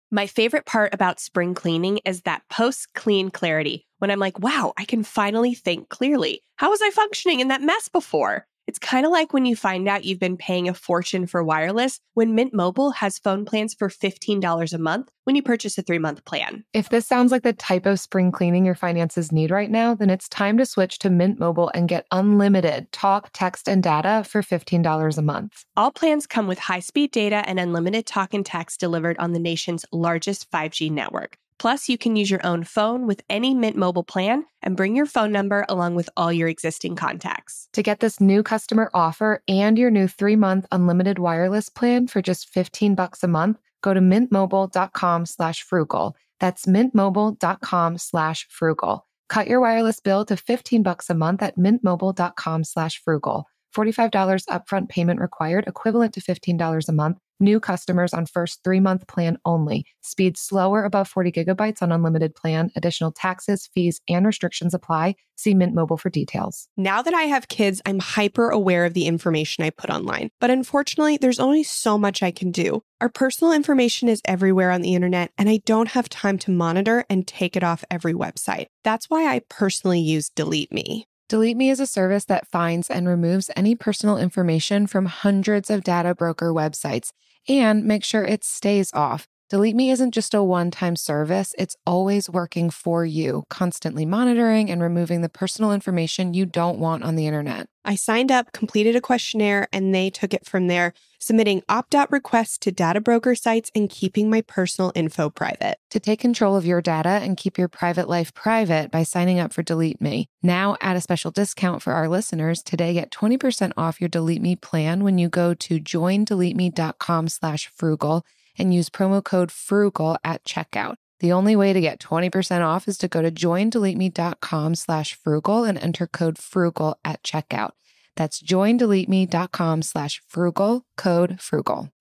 [0.09, 3.86] My favorite part about spring cleaning is that post clean clarity.
[3.99, 6.43] When I'm like, wow, I can finally think clearly.
[6.57, 8.45] How was I functioning in that mess before?
[8.67, 12.01] It's kind of like when you find out you've been paying a fortune for wireless
[12.15, 15.99] when Mint Mobile has phone plans for $15 a month when you purchase a three
[15.99, 16.65] month plan.
[16.73, 20.09] If this sounds like the type of spring cleaning your finances need right now, then
[20.09, 24.41] it's time to switch to Mint Mobile and get unlimited talk, text, and data for
[24.41, 25.63] $15 a month.
[25.77, 29.39] All plans come with high speed data and unlimited talk and text delivered on the
[29.39, 31.37] nation's largest 5G network.
[31.59, 35.05] Plus, you can use your own phone with any Mint Mobile plan and bring your
[35.05, 37.67] phone number along with all your existing contacts.
[37.73, 42.49] To get this new customer offer and your new three-month unlimited wireless plan for just
[42.49, 46.15] 15 bucks a month, go to mintmobile.com slash frugal.
[46.39, 49.07] That's mintmobile.com slash frugal.
[49.29, 53.45] Cut your wireless bill to 15 bucks a month at mintmobile.com slash frugal.
[53.75, 57.17] $45 upfront payment required, equivalent to $15 a month.
[57.39, 59.85] New customers on first three month plan only.
[60.01, 62.71] Speed slower above 40 gigabytes on unlimited plan.
[62.75, 65.15] Additional taxes, fees, and restrictions apply.
[65.35, 66.67] See Mint Mobile for details.
[66.77, 70.29] Now that I have kids, I'm hyper aware of the information I put online.
[70.39, 72.81] But unfortunately, there's only so much I can do.
[73.01, 77.05] Our personal information is everywhere on the internet, and I don't have time to monitor
[77.07, 78.67] and take it off every website.
[78.83, 81.05] That's why I personally use Delete Me.
[81.29, 85.83] Delete Me is a service that finds and removes any personal information from hundreds of
[85.83, 87.11] data broker websites
[87.49, 89.27] and make sure it stays off.
[89.49, 94.69] Delete Me isn't just a one time service, it's always working for you, constantly monitoring
[94.69, 97.69] and removing the personal information you don't want on the internet.
[97.85, 102.11] I signed up, completed a questionnaire, and they took it from there, submitting opt out
[102.11, 105.77] requests to data broker sites and keeping my personal info private.
[105.91, 109.53] To take control of your data and keep your private life private by signing up
[109.53, 110.27] for Delete Me.
[110.43, 114.57] Now, at a special discount for our listeners, today get 20% off your Delete Me
[114.57, 118.25] plan when you go to joindeleteme.com slash frugal
[118.57, 120.95] and use promo code FRUGAL at checkout.
[121.19, 125.77] The only way to get 20% off is to go to joindeleteme.com slash frugal and
[125.77, 127.71] enter code FRUGAL at checkout.
[128.15, 131.91] That's joindeleteme.com slash frugal, code FRUGAL.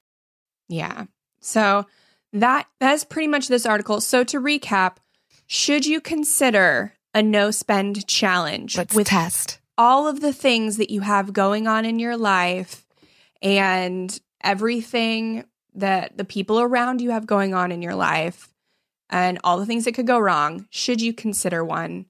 [0.68, 1.04] Yeah.
[1.40, 1.86] So
[2.32, 4.00] that that's pretty much this article.
[4.00, 4.96] So to recap,
[5.46, 9.58] should you consider a no spend challenge Let's with test.
[9.78, 12.84] all of the things that you have going on in your life
[13.40, 15.44] and everything
[15.76, 18.48] that the people around you have going on in your life
[19.10, 20.66] and all the things that could go wrong?
[20.70, 22.06] Should you consider one?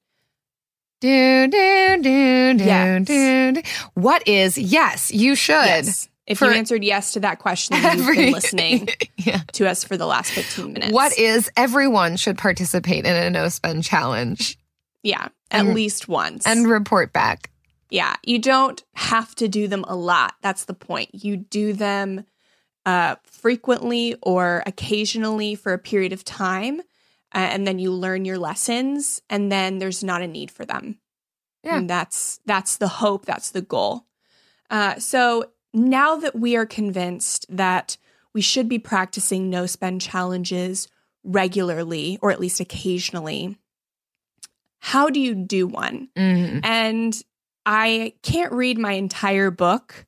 [1.01, 3.05] Do, do, do, do, Yes.
[3.07, 3.63] do, do.
[3.95, 5.53] What is, yes, you should.
[5.53, 6.09] Yes.
[6.27, 9.43] If you answered yes to that question, then you've been listening yeah.
[9.53, 10.93] to us for the last 15 minutes.
[10.93, 14.59] What is everyone should participate in a no spend challenge
[15.05, 16.45] Yeah, at And- least once.
[16.47, 17.51] and report back.
[17.91, 20.35] Yeah, you don't have to do them a lot.
[20.43, 21.11] That's the point.
[21.13, 22.25] You do them
[22.87, 26.81] uh, frequently or occasionally for a period of time,
[27.35, 30.99] uh, and then you learn your lessons, and then there's not a need for them.
[31.65, 31.79] Yeah.
[31.79, 33.27] And that's that's the hope.
[33.27, 34.07] That's the goal.
[34.71, 37.99] Uh, so now that we are convinced that
[38.33, 40.89] we should be practicing no spend challenges
[41.25, 43.59] regularly or at least occasionally,
[44.79, 46.09] how do you do one?
[46.17, 46.61] Mhm.
[46.63, 47.23] And
[47.65, 50.07] I can't read my entire book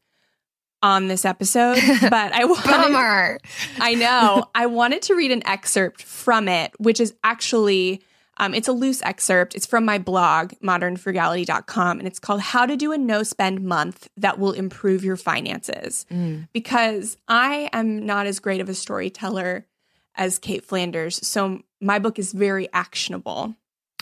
[0.83, 3.39] on this episode, but I wanted, Bummer.
[3.81, 4.45] I know.
[4.55, 8.03] I wanted to read an excerpt from it, which is actually
[8.41, 9.55] um, it's a loose excerpt.
[9.57, 14.09] It's from my blog, modernfrugality.com, and it's called How to Do a No Spend Month
[14.17, 16.07] That Will Improve Your Finances.
[16.11, 16.49] Mm.
[16.53, 19.67] Because I am not as great of a storyteller
[20.15, 21.27] as Cait Flanders.
[21.27, 23.57] So my book is very actionable.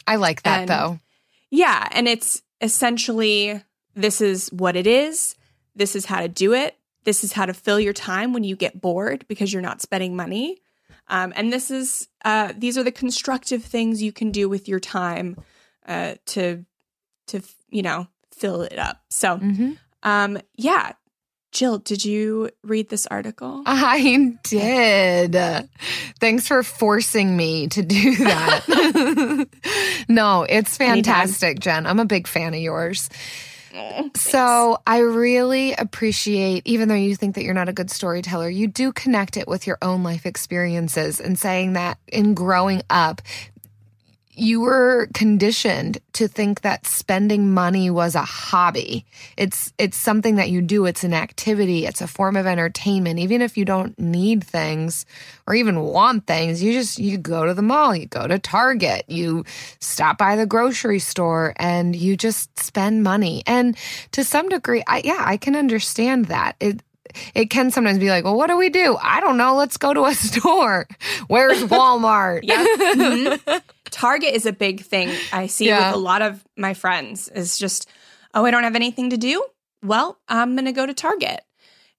[0.06, 1.00] I like that And- though.
[1.50, 3.62] Yeah, and it's essentially
[3.94, 5.34] this is what it is.
[5.76, 6.76] This is how to do it.
[7.04, 10.16] This is how to fill your time when you get bored because you're not spending
[10.16, 10.58] money.
[11.08, 14.80] Um, and this is uh, these are the constructive things you can do with your
[14.80, 15.36] time
[15.86, 16.64] uh, to
[17.28, 19.02] to you know fill it up.
[19.10, 19.76] So Mhm.
[20.02, 20.92] um, yeah,
[21.52, 23.62] Jill, did you read this article?
[23.66, 25.36] I did.
[26.18, 29.46] Thanks for forcing me to do that.
[30.08, 31.86] no, it's fantastic, Jen.
[31.86, 33.08] I'm a big fan of yours.
[33.76, 38.48] Oh, so I really appreciate, even though you think that you're not a good storyteller,
[38.48, 43.20] you do connect it with your own life experiences and saying that in growing up,
[44.36, 49.06] you were conditioned to think that spending money was a hobby.
[49.36, 53.18] It's it's something that you do, it's an activity, it's a form of entertainment.
[53.18, 55.06] Even if you don't need things
[55.46, 59.04] or even want things, you just you go to the mall, you go to Target,
[59.08, 59.44] you
[59.80, 63.42] stop by the grocery store and you just spend money.
[63.46, 63.76] And
[64.12, 66.56] to some degree, I yeah, I can understand that.
[66.60, 66.82] It
[67.34, 68.98] it can sometimes be like, well, what do we do?
[69.00, 69.56] I don't know.
[69.56, 70.86] Let's go to a store.
[71.28, 72.40] Where's Walmart?
[72.42, 72.64] Yeah.
[72.96, 73.62] Mhm.
[73.96, 75.88] Target is a big thing I see Yeah.
[75.88, 77.88] with a lot of my friends is just,
[78.34, 79.42] oh, I don't have anything to do.
[79.82, 81.40] Well, I'm going to go to Target.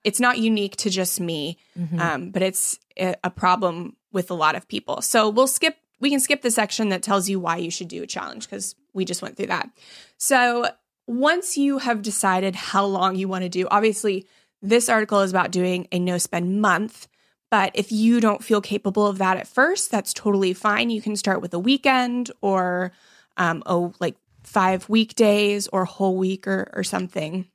[0.03, 1.99] It's not unique to just me, Mm-hmm.
[1.99, 5.01] um, but it's a a problem with a lot of people.
[5.01, 8.03] So we'll skip, we can skip the section that tells you why you should do
[8.03, 9.69] a challenge because we just went through that.
[10.17, 10.69] So
[11.07, 14.25] once you have decided how long you want to do, obviously,
[14.61, 17.07] this article is about doing a no spend month.
[17.49, 20.89] But if you don't feel capable of that at first, that's totally fine.
[20.89, 22.91] You can start with a weekend or
[23.37, 27.47] um, oh, like five weekdays or a whole week or, or something.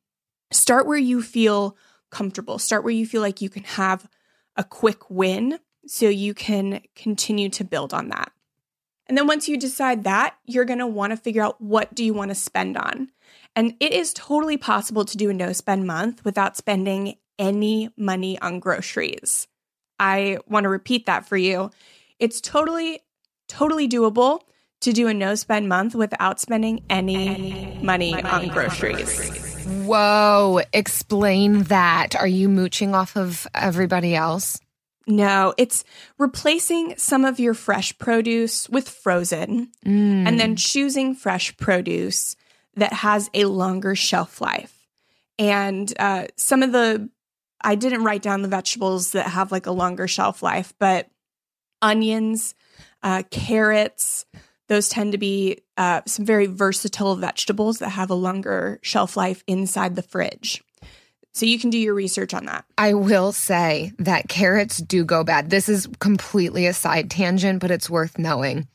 [0.51, 1.77] Start where you feel
[2.11, 2.59] comfortable.
[2.59, 4.09] Start where you feel like you can have
[4.57, 8.33] a quick win so you can continue to build on that.
[9.07, 12.05] And then once you decide that, you're going to want to figure out what do
[12.05, 13.11] you want to spend on.
[13.57, 18.39] And it is totally possible to do a no spend month without spending any money
[18.39, 19.49] on groceries.
[20.03, 21.71] I want to repeat that for you.
[22.19, 23.01] It's totally,
[23.47, 24.41] totally doable
[24.81, 29.65] to do a no spend month without spending any, money, on groceries.
[29.85, 32.17] Whoa, explain that.
[32.17, 34.59] Are you mooching off of everybody else?
[35.07, 35.85] No, it's
[36.19, 39.71] replacing some of your fresh produce with frozen
[40.27, 42.35] and then choosing fresh produce
[42.75, 44.89] that has a longer shelf life.
[45.39, 47.09] And uh, some of the,
[47.65, 51.09] I didn't write down the vegetables that have like a longer shelf life, but
[51.81, 52.55] onions,
[53.03, 54.25] uh, carrots,
[54.69, 59.43] those tend to be uh, some very versatile vegetables that have a longer shelf life
[59.47, 60.63] inside the fridge.
[61.35, 62.65] So you can do your research on that.
[62.77, 65.49] I will say that carrots do go bad.
[65.51, 68.69] This is completely a side tangent, but it's worth knowing.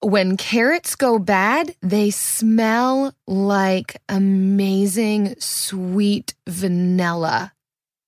[0.00, 7.52] When carrots go bad, they smell like amazing sweet vanilla.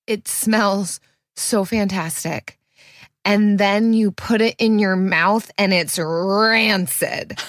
[0.06, 1.00] It smells
[1.36, 2.58] so fantastic.
[3.24, 7.38] And then you put it in your mouth and it's rancid.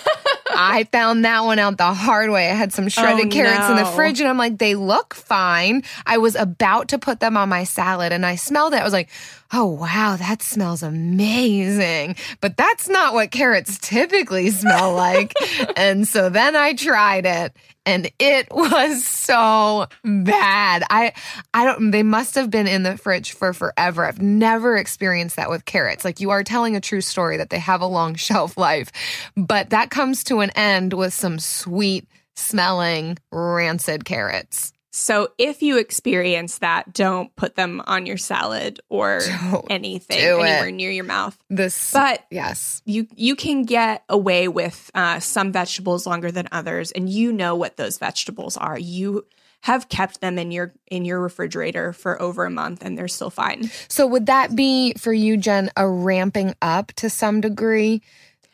[0.57, 2.49] I found that one out the hard way.
[2.49, 5.83] I had some shredded Oh, carrots in the fridge and I'm like, they look fine.
[6.05, 8.79] I was about to put them on my salad and I smelled it.
[8.79, 9.09] I was like,
[9.53, 12.15] oh, wow, that smells amazing.
[12.41, 15.33] But that's not what carrots typically smell like.
[15.77, 17.55] and so then I tried it
[17.85, 20.83] and it was so bad.
[20.89, 21.13] I
[21.53, 24.05] I don't they must have been in the fridge for forever.
[24.05, 26.03] I've never experienced that with carrots.
[26.03, 28.91] Like you are telling a true story that they have a long shelf life.
[29.37, 34.73] But that comes to an end with some sweet smelling rancid carrots.
[34.95, 39.19] So if you experience that, don't put them on your salad or
[39.51, 41.37] Don't anything anywhere near your mouth.
[41.49, 42.81] This But yes.
[42.85, 47.55] you you can get away with uh, some vegetables longer than others, and you know
[47.55, 48.79] what those vegetables are.
[48.79, 49.25] You
[49.61, 53.29] have kept them in your in your refrigerator for over a month, and they're still
[53.29, 53.69] fine.
[53.89, 58.01] So would that be for you, Jen, a ramping up to some degree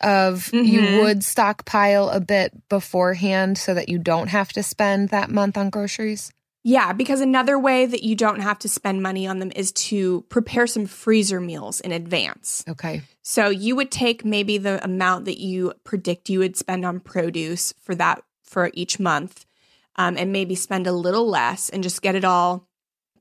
[0.02, 1.00] of you Mhm.
[1.02, 5.70] would stockpile a bit beforehand so that you don't have to spend that month on
[5.70, 6.32] groceries?
[6.64, 10.22] Yeah, because another way that you don't have to spend money on them is to
[10.30, 12.64] prepare some freezer meals in advance.
[12.70, 13.02] Okay.
[13.24, 17.74] So you would take maybe the amount that you predict you would spend on produce
[17.82, 19.46] for that for each month,
[19.96, 22.68] um, and maybe spend a little less and just get it all,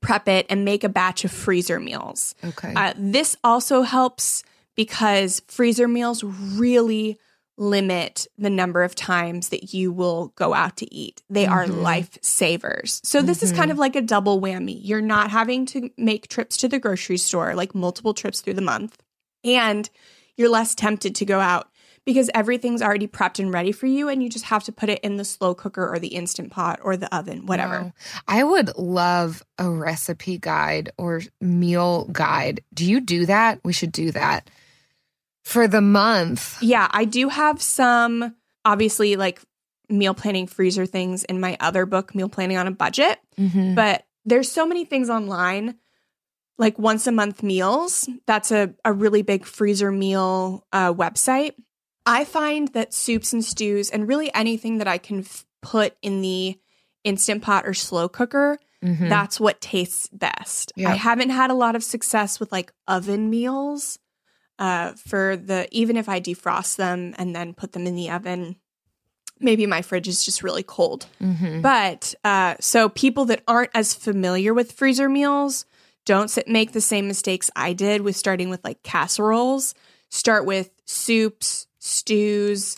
[0.02, 2.34] prep it, and make a batch of freezer meals.
[2.44, 2.74] Okay.
[2.76, 4.42] Uh, this also helps
[4.84, 7.18] because freezer meals really
[7.58, 11.20] limit the number of times that you will go out to eat.
[11.28, 11.82] They are Mhm.
[11.82, 13.04] lifesavers.
[13.04, 14.78] So this is kind of like a double whammy.
[14.82, 18.62] You're not having to make trips to the grocery store, like multiple trips through the
[18.62, 18.96] month,
[19.44, 19.90] and
[20.38, 21.68] you're less tempted to go out
[22.06, 24.98] because everything's already prepped and ready for you and you just have to put it
[25.00, 27.82] in the slow cooker or the instant pot or the oven, whatever.
[27.82, 27.92] Wow.
[28.26, 32.62] I would love a recipe guide or meal guide.
[32.72, 33.60] Do you do that?
[33.64, 34.48] We should do that
[35.50, 36.62] for the month.
[36.62, 38.34] Yeah, I do have some
[38.64, 39.40] obviously like
[39.88, 43.74] meal planning freezer things in my other book, Meal Planning on a Budget, Mhm.
[43.74, 45.76] but there's so many things online
[46.58, 48.08] like once a month meals.
[48.26, 51.52] That's a, a really big freezer meal uh, website.
[52.06, 56.20] I find that soups and stews and really anything that I can f- put in
[56.20, 56.58] the
[57.02, 59.08] instant pot or slow cooker, Mhm.
[59.08, 60.72] that's what tastes best.
[60.76, 60.90] Yeah.
[60.90, 63.98] I haven't had a lot of success with like oven meals
[64.60, 68.56] uh, for the even if I defrost them and then put them in the oven.
[69.42, 71.06] Maybe my fridge is just really cold.
[71.18, 71.62] Mhm.
[71.62, 75.64] But uh, so people that aren't as familiar with freezer meals
[76.04, 79.74] don't sit, make the same mistakes I did with starting with like casseroles.
[80.10, 82.76] Start with soups, stews,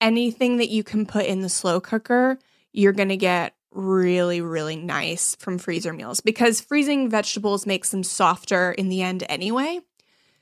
[0.00, 2.38] anything that you can put in the slow cooker.
[2.72, 8.04] You're going to get really, really nice from freezer meals because freezing vegetables makes them
[8.04, 9.80] softer in the end anyway.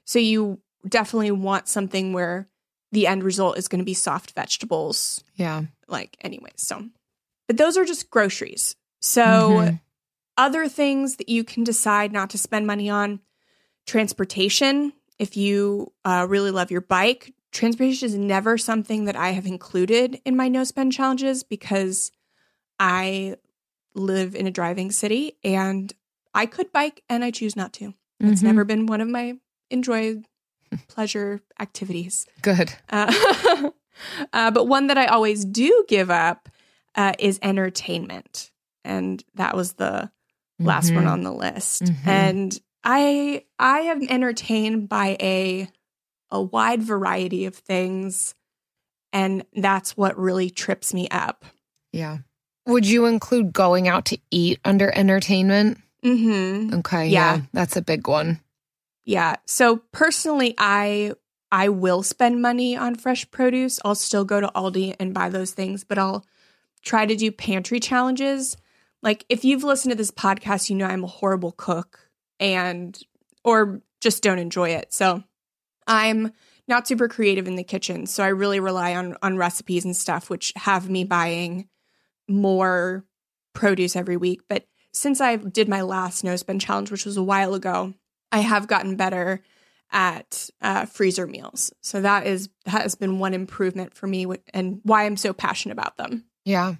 [0.04, 2.48] So you definitely want something where
[2.90, 5.62] the end result is going to be soft vegetables, Yeah.
[5.88, 6.54] like, anyways.
[6.62, 6.88] So,
[7.46, 8.76] but those are just groceries.
[9.00, 9.80] So, Mhm.
[10.36, 13.20] other things that you can decide not to spend money on
[13.86, 14.92] transportation.
[15.18, 20.20] If you uh, really love your bike, transportation is never something that I have included
[20.24, 22.10] in my no spend challenges because
[22.78, 23.36] I
[23.94, 25.92] live in a driving city and
[26.34, 27.94] I could bike and I choose not to.
[28.20, 28.44] It's Mhm.
[28.46, 29.38] never been one of my
[29.70, 30.24] enjoyed
[30.88, 32.26] pleasure activities.
[32.42, 32.72] good.
[32.90, 33.12] Uh,
[34.32, 36.48] uh, but one that I always do give up
[36.94, 38.50] uh, is entertainment.
[38.84, 40.10] And that was the
[40.58, 41.10] last one Mhm.
[41.12, 41.84] on the list.
[41.84, 42.06] Mhm.
[42.06, 45.68] And I I am entertained by a
[46.30, 48.34] a wide variety of things.
[49.12, 51.44] And that's what really trips me up.
[51.92, 52.18] Yeah.
[52.66, 55.78] Would you include going out to eat under entertainment?
[56.04, 56.74] Mm-hmm.
[56.78, 57.08] Okay.
[57.08, 57.36] Yeah.
[57.36, 57.42] Yeah.
[57.52, 58.40] That's a big one.
[59.04, 59.36] Yeah.
[59.46, 61.12] So personally, I
[61.50, 63.78] I will spend money on fresh produce.
[63.84, 66.24] I'll still go to Aldi and buy those things, but I'll
[66.82, 68.56] try to do pantry challenges.
[69.02, 72.08] Like if you've listened to this podcast, you know I'm a horrible cook
[72.40, 72.98] and
[73.44, 74.92] or just don't enjoy it.
[74.92, 75.22] So
[75.86, 76.32] I'm
[76.68, 78.06] not super creative in the kitchen.
[78.06, 81.68] So I really rely on on recipes and stuff which have me buying
[82.28, 83.04] more
[83.52, 84.42] produce every week.
[84.48, 87.94] But since I did my last no spend challenge, which was a while ago,
[88.32, 89.42] I have gotten better
[89.92, 91.72] at uh, freezer meals.
[91.82, 95.74] So that is that has been one improvement for me, and why I'm so passionate
[95.74, 96.24] about them.
[96.44, 96.74] Yeah.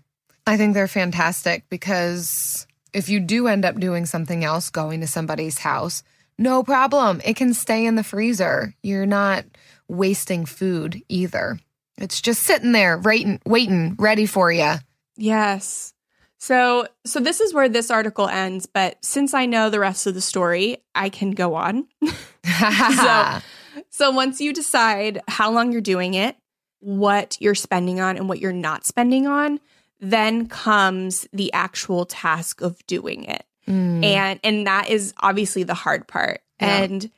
[0.46, 5.06] I think they're fantastic because if you do end up doing something else, going to
[5.06, 6.02] somebody's house,
[6.36, 7.20] no problem.
[7.24, 8.74] It can stay in the freezer.
[8.82, 9.44] You're not
[9.86, 11.60] wasting food either.
[11.98, 14.74] It's just sitting there, waiting, waiting, ready for you.
[15.16, 15.94] Yes.
[16.42, 20.14] So so this is where this article ends, but since I know the rest of
[20.14, 21.86] the story, I can go on.
[22.44, 23.38] So-
[23.90, 26.36] So once you decide how long you're doing it,
[26.80, 29.60] what you're spending on and what you're not spending on,
[30.00, 33.44] then comes the actual task of doing it.
[33.68, 34.04] Mm.
[34.04, 36.82] and and that is obviously the hard part Yeah.
[36.82, 37.10] and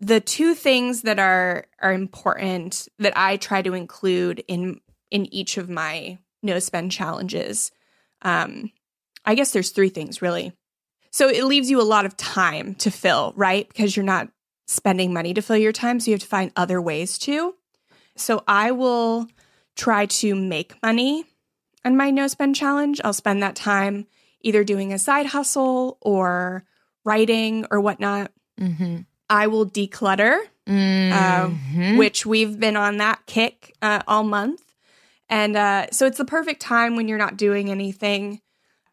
[0.00, 4.80] the two things that are are important that i try to include in
[5.10, 7.70] in each of my no spend challenges
[8.22, 8.70] um
[9.24, 10.52] i guess there's three things really
[11.10, 14.28] so it leaves you a lot of time to fill right because you're not
[14.66, 17.54] spending money to fill your time so you have to find other ways to
[18.16, 19.26] so i will
[19.76, 21.24] try to make money
[21.84, 24.06] on my no spend challenge i'll spend that time
[24.42, 26.64] either doing a side hustle or
[27.04, 28.30] writing or whatnot.
[28.58, 29.04] Mhm.
[29.28, 31.98] I will declutter, Mhm.
[31.98, 34.62] which we've been on that kick uh, all month.
[35.30, 38.42] And uh, so it's the perfect time when you're not doing anything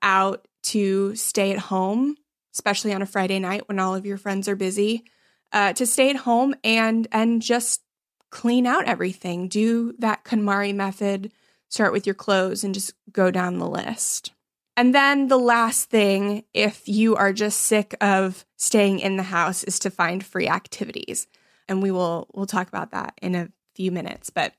[0.04, 2.16] out to stay at home,
[2.54, 5.04] especially on a Friday night when all of your friends are busy,
[5.52, 7.82] uh, to stay at home and and just
[8.30, 9.48] clean out everything.
[9.48, 11.32] Do that KonMari method.
[11.70, 14.32] Start with your clothes and just go down the list.
[14.78, 19.64] And then the last thing, if you are just sick of staying in the house,
[19.64, 21.28] is to find free activities.
[21.68, 24.30] And we will we'll talk about that in a few minutes.
[24.30, 24.54] But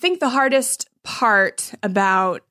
[0.00, 2.42] think the hardest part about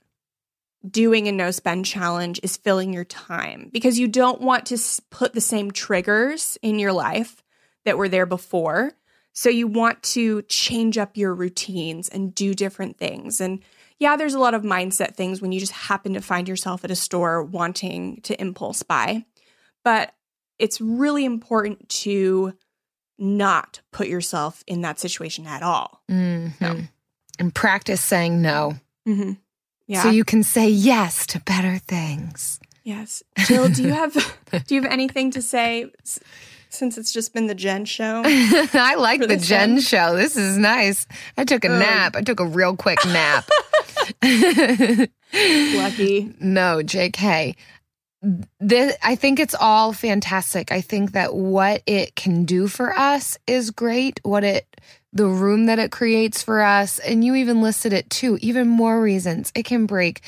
[0.90, 4.78] doing a no spend challenge is filling your time because you don't want to
[5.10, 7.44] put the same triggers in your life
[7.84, 8.94] that were there before.
[9.34, 13.42] So you want to change up your routines and do different things.
[13.42, 13.60] And
[14.00, 16.92] yeah, there's a lot of mindset things when you just happen to find yourself at
[16.92, 19.26] a store wanting to impulse buy.
[19.84, 20.14] But
[20.58, 22.54] it's really important to
[23.18, 26.02] not put yourself in that situation at all.
[26.10, 26.62] Mhm.
[26.62, 26.82] No.
[27.40, 28.76] And practice saying no.
[29.08, 29.32] Mm-hmm.
[29.88, 30.04] Yeah.
[30.04, 32.60] So you can say yes to better things.
[32.84, 33.24] yes.
[33.48, 34.14] Jill, do you have
[34.68, 35.90] do you have anything to say
[36.70, 38.22] since it's just been the Jen show?
[38.26, 39.82] I like the Jen one?
[39.82, 40.16] show.
[40.16, 41.08] This is nice.
[41.38, 41.80] I took a Oh.
[41.80, 42.16] nap.
[42.16, 43.50] I took a real quick nap.
[45.34, 46.34] Lucky.
[46.40, 47.56] no, JK.
[48.60, 50.72] This, I think it's all fantastic.
[50.72, 54.20] I think that what it can do for us is great.
[54.24, 54.82] What it,
[55.14, 59.02] the room that it creates for us, and you even listed it too, even more
[59.02, 59.52] reasons.
[59.56, 60.22] It can break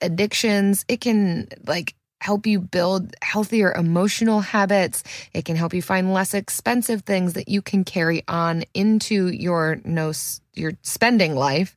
[0.00, 0.84] addictions.
[0.88, 5.02] It can like help you build healthier emotional habits.
[5.34, 9.80] It can help you find less expensive things that you can carry on into your
[9.84, 10.12] no
[10.54, 11.74] your spending life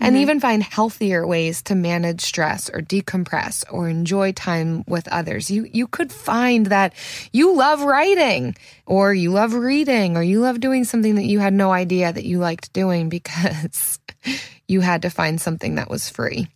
[0.00, 0.20] and Mhm.
[0.20, 5.50] even find healthier ways to manage stress or decompress or enjoy time with others.
[5.50, 6.92] You you could find that
[7.32, 8.54] you love writing
[8.86, 12.24] or you love reading or you love doing something that you had no idea that
[12.26, 13.98] you liked doing because
[14.68, 16.48] you had to find something that was free.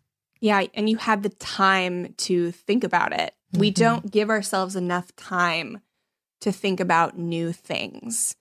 [0.43, 3.37] Yeah, and you had the time to think about it.
[3.53, 3.75] We Mhm.
[3.77, 5.83] don't give ourselves enough time
[6.41, 8.35] to think about new things.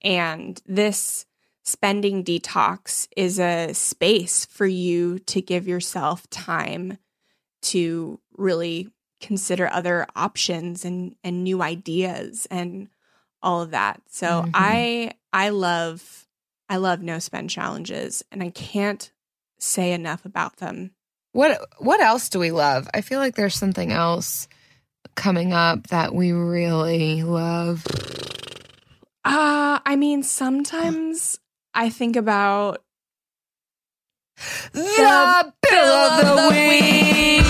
[0.00, 1.26] And this
[1.64, 6.98] spending detox is a space for you to give yourself time
[7.62, 12.88] to really consider other options and and new ideas and
[13.42, 14.00] all of that.
[14.08, 14.50] So Mhm.
[14.54, 16.28] I I love
[16.68, 19.10] I love no spend challenges and I can't
[19.58, 20.94] say enough about them.
[21.38, 22.88] What what else do we love?
[22.92, 24.48] I feel like there's something else
[25.14, 27.86] coming up that we really love.
[29.24, 31.38] Uh I mean sometimes
[31.72, 32.82] I think about
[34.72, 37.44] The bill of the week.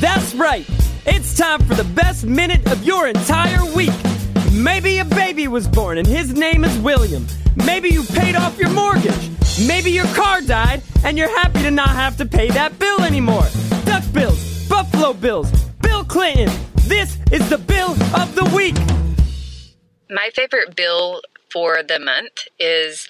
[0.00, 0.83] That's right.
[1.06, 3.92] It's time for the best minute of your entire week.
[4.52, 7.26] Maybe a baby was born and his name is William.
[7.56, 9.30] Maybe you paid off your mortgage.
[9.66, 13.46] Maybe your car died and you're happy to not have to pay that bill anymore.
[13.84, 15.50] Duck bills, Buffalo bills,
[15.82, 16.50] Bill Clinton.
[16.86, 18.76] This is the bill of the week.
[20.08, 23.08] My favorite bill for the month is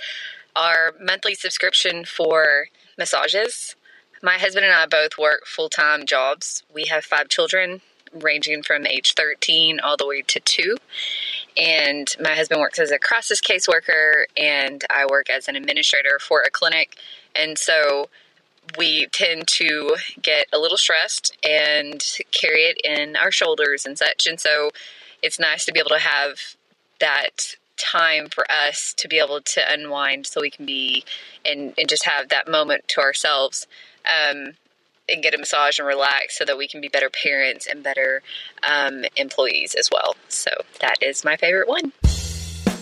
[0.56, 2.66] our monthly subscription for
[2.98, 3.76] massages.
[4.24, 6.62] My husband and I both work full time jobs.
[6.72, 10.78] We have five children, ranging from age 13 all the way to two.
[11.58, 16.40] And my husband works as a crisis caseworker, and I work as an administrator for
[16.40, 16.96] a clinic.
[17.36, 18.08] And so
[18.78, 24.26] we tend to get a little stressed and carry it in our shoulders and such.
[24.26, 24.70] And so
[25.22, 26.38] it's nice to be able to have
[26.98, 31.04] that time for us to be able to unwind so we can be
[31.44, 33.66] and, and just have that moment to ourselves
[34.04, 34.52] um,
[35.08, 38.22] and get a massage and relax so that we can be better parents and better
[38.68, 40.16] um, employees as well.
[40.28, 40.50] So
[40.80, 41.92] that is my favorite one.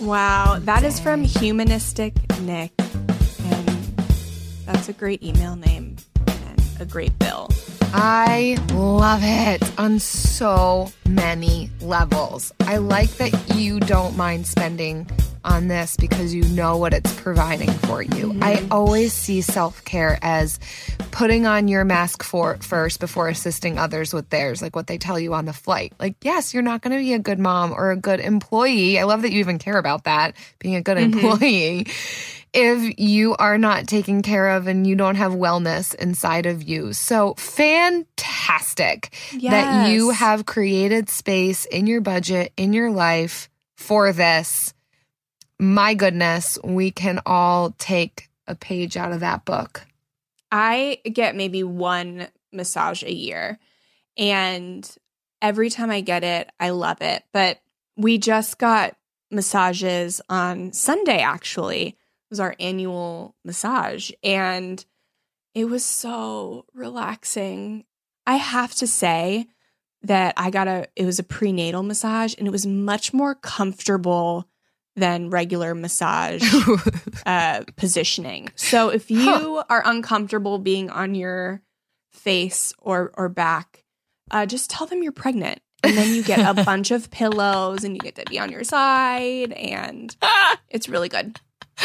[0.00, 2.72] Wow, that is from Humanistic Nick.
[2.78, 3.68] And
[4.66, 7.48] that's a great email name and a great bill.
[7.94, 12.52] I love it on so many levels.
[12.60, 15.06] I like that you don't mind spending
[15.44, 18.32] on this because you know what it's providing for you.
[18.32, 18.42] Mm-hmm.
[18.42, 20.58] I always see self care as
[21.10, 25.18] putting on your mask for first before assisting others with theirs, like what they tell
[25.18, 25.92] you on the flight.
[25.98, 28.98] Like, yes, you're not going to be a good mom or a good employee.
[28.98, 31.18] I love that you even care about that, being a good mm-hmm.
[31.18, 31.86] employee
[32.52, 36.92] if you are not taken care of and you don't have wellness inside of you.
[36.92, 44.74] So fantastic that you have created space in your budget, in your life for this.
[45.58, 49.86] My goodness, we can all take a page out of that book.
[50.50, 53.58] I get maybe one massage a year.
[54.18, 54.88] And
[55.40, 57.24] every time I get it, I love it.
[57.32, 57.60] But
[57.96, 58.94] we just got
[59.30, 61.96] massages on Sunday, actually.
[62.32, 64.10] Was our annual massage.
[64.22, 64.84] And
[65.54, 67.84] it was so relaxing.
[68.26, 69.46] I have to say
[70.02, 74.48] that I got a, it was a prenatal massage and it was much more comfortable
[74.96, 76.42] than regular massage
[77.26, 78.48] uh, positioning.
[78.56, 81.62] So if you are uncomfortable being on your
[82.12, 83.84] face or or back,
[84.30, 87.94] uh, just tell them you're pregnant, and then you get a bunch of pillows, and
[87.94, 90.14] you get to be on your side, and
[90.68, 91.40] it's really good.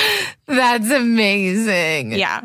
[0.48, 2.14] That's amazing.
[2.14, 2.42] Yeah,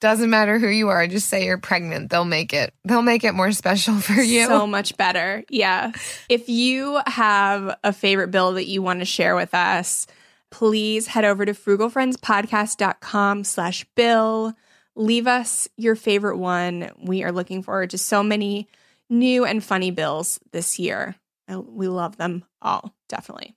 [0.00, 2.10] Doesn't matter who you are, just say you're pregnant.
[2.10, 2.74] They'll make it.
[2.84, 4.46] They'll make it more special for you.
[4.46, 5.44] so much better.
[5.48, 5.92] Yeah.
[6.28, 10.06] If you have a favorite bill that you want to share with us,
[10.50, 14.54] please head over to frugalfriendspodcast.com slash bill.
[14.96, 16.90] Leave us your favorite one.
[17.02, 18.68] We are looking forward to so many
[19.10, 21.16] new and funny bills this year.
[21.48, 23.54] We love them all, definitely.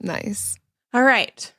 [0.00, 0.56] nice.
[0.92, 1.52] All right.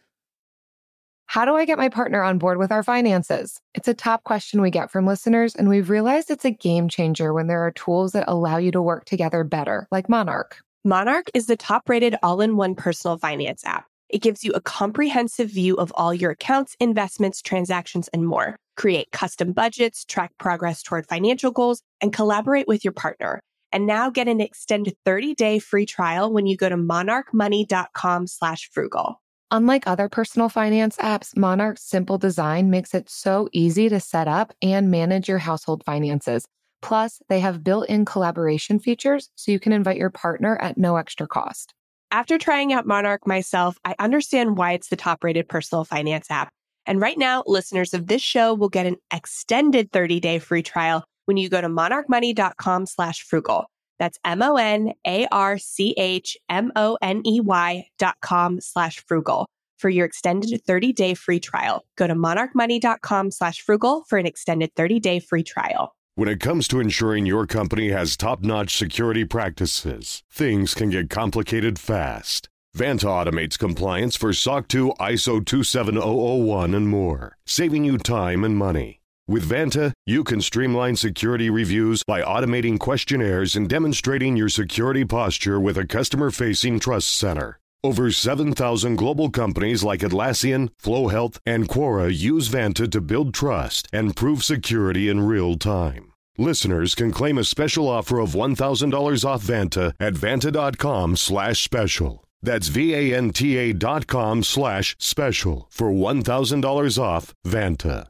[1.31, 3.61] How do I get my partner on board with our finances?
[3.73, 7.31] It's a top question we get from listeners, and we've realized it's a game changer
[7.31, 10.57] when there are tools that allow you to work together better, like Monarch.
[10.83, 13.85] Monarch is the top rated all in one personal finance app.
[14.09, 18.57] It gives you a comprehensive view of all your accounts, investments, transactions, and more.
[18.75, 23.39] Create custom budgets, track progress toward financial goals, and collaborate with your partner.
[23.71, 29.20] And now get an extended 30-day free trial when you go to monarchmoney.com slash frugal.
[29.53, 34.53] Unlike other personal finance apps, Monarch's simple design makes it so easy to set up
[34.61, 36.45] and manage your household finances.
[36.81, 40.95] Plus, they have built in collaboration features so you can invite your partner at no
[40.95, 41.73] extra cost.
[42.11, 46.49] After trying out Monarch myself, I understand why it's the top rated personal finance app.
[46.85, 51.03] And right now, listeners of this show will get an extended 30 day free trial
[51.25, 53.65] when you go to monarchmoney.com slash frugal.
[54.01, 58.59] That's M O N A R C H M O N E Y dot com
[58.59, 59.45] slash frugal
[59.77, 61.85] for your extended 30 day free trial.
[61.97, 65.95] Go to monarchmoney.com slash frugal for an extended 30 day free trial.
[66.15, 71.11] When it comes to ensuring your company has top notch security practices, things can get
[71.11, 72.49] complicated fast.
[72.75, 79.00] Vanta automates compliance for SOC 2, ISO 27001, and more, saving you time and money.
[79.31, 85.57] With Vanta, you can streamline security reviews by automating questionnaires and demonstrating your security posture
[85.57, 87.57] with a customer facing trust center.
[87.81, 93.87] Over 7,000 global companies like Atlassian, Flo Health, and Quora use Vanta to build trust
[93.93, 96.11] and prove security in real time.
[96.37, 102.25] Listeners can claim a special offer of $1,000 off Vanta at vanta.com slash special.
[102.41, 108.07] That's V-A-N-T-A dot com slash special for $1,000 off Vanta.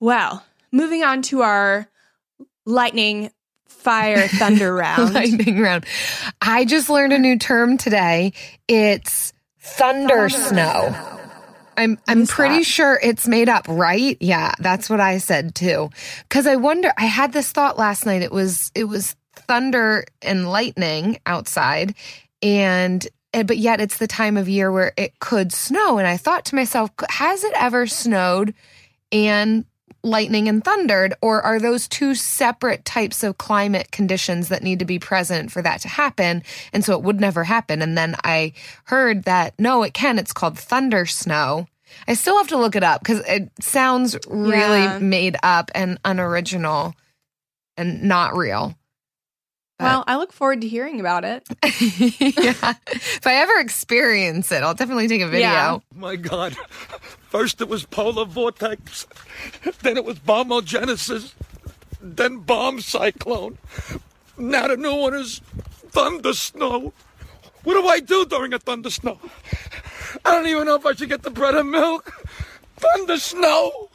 [0.00, 1.88] Well, moving on to our
[2.66, 3.30] lightning,
[3.66, 5.14] fire, thunder round.
[5.14, 5.86] lightning round.
[6.40, 8.32] I just learned a new term today.
[8.68, 10.94] It's thunder, snow.
[11.76, 12.64] I'm I'm pretty that?
[12.66, 14.16] sure it's made up, right?
[14.20, 15.88] Yeah, that's what I said too.
[16.28, 18.22] Cuz I wonder I had this thought last night.
[18.22, 21.94] It was it was thunder and lightning outside
[22.42, 26.18] and and- but yet it's the time of year where it could snow and I
[26.18, 28.52] thought to myself, has it ever snowed
[29.10, 29.64] and
[30.04, 34.84] lightning and thundered or are those two separate types of climate conditions that need to
[34.84, 36.42] be present for that to happen
[36.72, 38.52] and so it would never happen and then i
[38.84, 41.66] heard that no it can it's called thunder snow
[42.08, 44.98] i still have to look it up because it sounds really Yeah.
[44.98, 46.94] made up and unoriginal
[47.76, 48.76] and not real
[49.80, 51.42] well, I look forward to hearing about it.
[51.64, 55.78] yeah if i ever experience it i'll definitely take a video Yeah.
[55.94, 56.56] My God.
[57.32, 59.06] First it was polar vortex,
[59.80, 61.32] then it was bombogenesis,
[61.98, 63.56] then bomb cyclone.
[64.36, 66.92] Now the new one is thunder snow.
[67.64, 69.18] What do I do during a thunder snow?
[70.26, 72.22] I don't even know if I should get the bread and milk.
[72.76, 73.88] Thunder snow.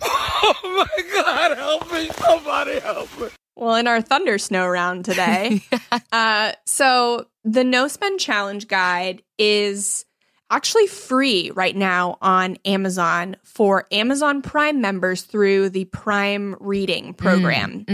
[0.00, 2.10] Oh my God, help me.
[2.10, 3.26] Somebody help me.
[3.56, 5.62] Well, in our thunder snow round today.
[6.12, 10.06] uh, so the no spend challenge guide is
[10.50, 17.84] actually free right now on Amazon for Amazon Prime members through the Prime Reading program.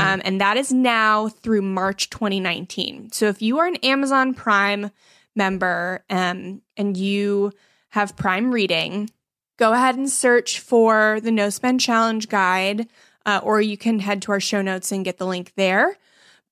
[0.00, 3.12] Um, and that is now through March 2019.
[3.12, 4.90] So if you are an Amazon Prime
[5.34, 7.52] member um, and you
[7.90, 9.10] have Prime Reading,
[9.58, 12.88] go ahead and search for the No Spend Challenge guide,
[13.26, 15.96] uh, or you can head to our show notes and get the link there.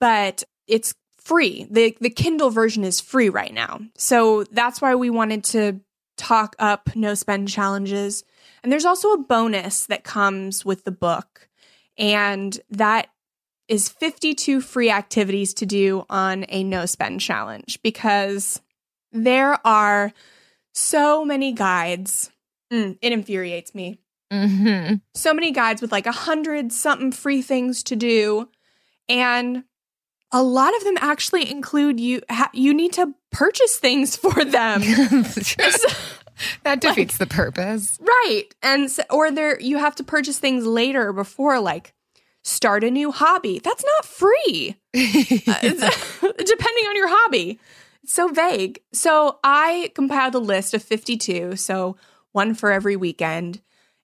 [0.00, 0.94] But it's
[1.24, 1.66] free.
[1.70, 5.80] the The Kindle version is free right now, so that's why we wanted to
[6.16, 8.24] talk up no spend challenges.
[8.62, 11.48] And there's also a bonus that comes with the book,
[11.98, 13.08] and that
[13.68, 18.60] is 52 free activities to do on a no spend challenge because
[19.12, 20.12] there are
[20.72, 22.30] so many guides.
[22.72, 24.00] Mm, it infuriates me.
[24.32, 24.96] mm-hmm.
[25.14, 28.48] So many guides with like a hundred something free things to do.
[29.08, 29.64] And
[30.34, 34.80] a lot of them actually include you, ha- you need to purchase things for them.
[36.64, 38.46] that defeats the purpose Right.
[38.60, 41.94] And so, or there you have to purchase things later before like
[42.42, 43.60] start a new hobby.
[43.60, 44.76] That's not free.
[44.96, 45.60] Uh,
[46.38, 47.60] depending on your hobby.
[48.02, 48.80] It's so vague.
[48.92, 51.96] So I compiled a list of 52, so
[52.32, 53.60] one for every weekend,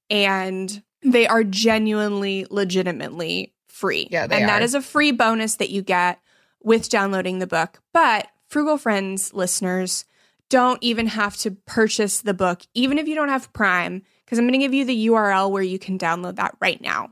[0.08, 4.08] and they are genuinely legitimately free.
[4.10, 4.64] Yeah, and that are.
[4.64, 6.20] is a free bonus that you get
[6.62, 7.80] with downloading the book.
[7.92, 10.04] But Frugal Friends listeners
[10.48, 14.44] don't even have to purchase the book, even if you don't have Prime, because I'm
[14.46, 17.10] going to give you the URL where you can download that right now.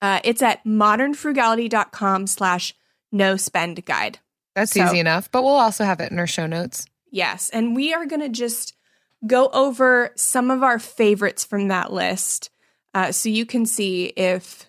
[0.00, 2.74] Uh, it's at modernfrugality.com slash
[3.12, 4.18] no spend guide.
[4.54, 7.48] that's So- easy enough but we'll also have it in our show notes Yes.
[7.50, 8.74] And we are going to just
[9.24, 12.50] go over some of our favorites from that list
[12.92, 14.68] uh, so you can see if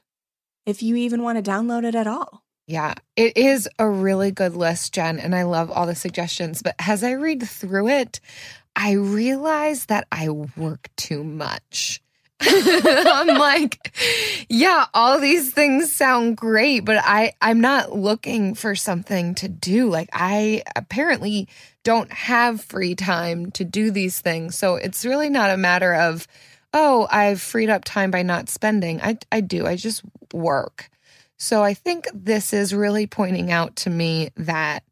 [0.66, 2.44] if you even want to download it at all.
[2.68, 6.64] Yeah, it is a really good list, Jen, and I love all the suggestions.
[6.64, 8.20] But as I read through it,
[8.76, 12.02] I realize that I work too much.
[12.42, 13.96] I'm like,
[14.50, 19.90] yeah, all these things sound great, but I I'm not looking for something to do.
[19.90, 21.48] Like I apparently
[21.84, 24.58] don't have free time to do these things.
[24.58, 26.28] So it's really not a matter of
[26.76, 29.02] oh, I've freed up time by not spending.
[29.02, 29.66] I I do.
[29.66, 30.04] I just
[30.34, 30.90] work.
[31.38, 34.84] So I think this is really pointing out to me that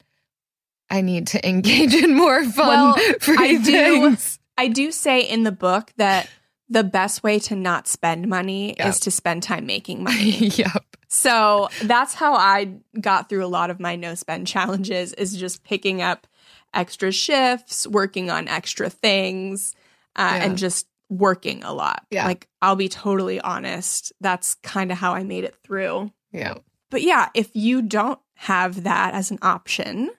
[0.89, 4.17] I need to engage in more fun Well, free I do-
[4.57, 6.29] I do say in the book that
[6.69, 8.88] the best way to not spend money Yep.
[8.88, 10.47] is to spend time making money.
[10.47, 10.86] yep.
[11.07, 15.63] So that's how I got through a lot of my no spend challenges is just
[15.63, 16.25] picking up
[16.73, 19.75] extra shifts, working on extra things,
[20.15, 20.45] uh, Yeah.
[20.45, 20.88] and just
[21.18, 22.05] working a lot.
[22.09, 22.26] Yeah.
[22.26, 26.11] Like I'll be totally honest, that's kind of how I made it through.
[26.32, 26.55] Yeah.
[26.89, 30.09] But yeah, if you don't have that as an option,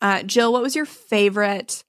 [0.00, 1.84] uh, Jill, what was your favorite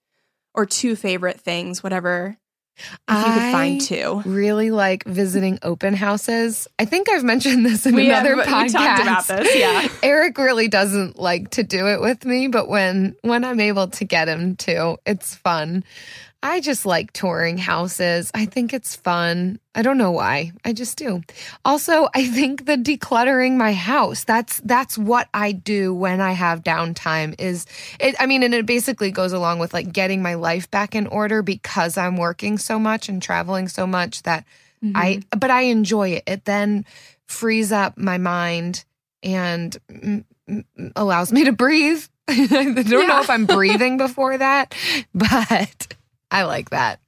[0.54, 2.36] or two favorite things, whatever,
[2.76, 2.84] if
[3.26, 4.22] you could find I two?
[4.24, 6.66] Really like visiting open houses.
[6.78, 8.72] I think I've mentioned this in We have- another we podcast.
[8.72, 9.86] talked about this, yeah.
[10.02, 14.04] Eric really doesn't like to do it with me, but when when I'm able to
[14.04, 15.84] get him to, it's fun.
[16.42, 18.30] I just like touring houses.
[18.34, 19.60] I think it's fun.
[19.74, 20.52] I don't know why.
[20.64, 21.22] I just do.
[21.66, 26.64] Also, I think the decluttering my house, that's that's what I do when I have
[26.64, 27.66] downtime is
[27.98, 31.06] it I mean and it basically goes along with like getting my life back in
[31.06, 34.44] order because I'm working so much and traveling so much that
[34.94, 36.24] I but I enjoy it.
[36.26, 36.86] It then
[37.26, 38.84] frees up my mind
[39.22, 42.02] and mm, mm, allows me to breathe.
[42.28, 44.74] I don't know if I'm breathing before that,
[45.14, 45.94] but
[46.30, 47.00] I like that.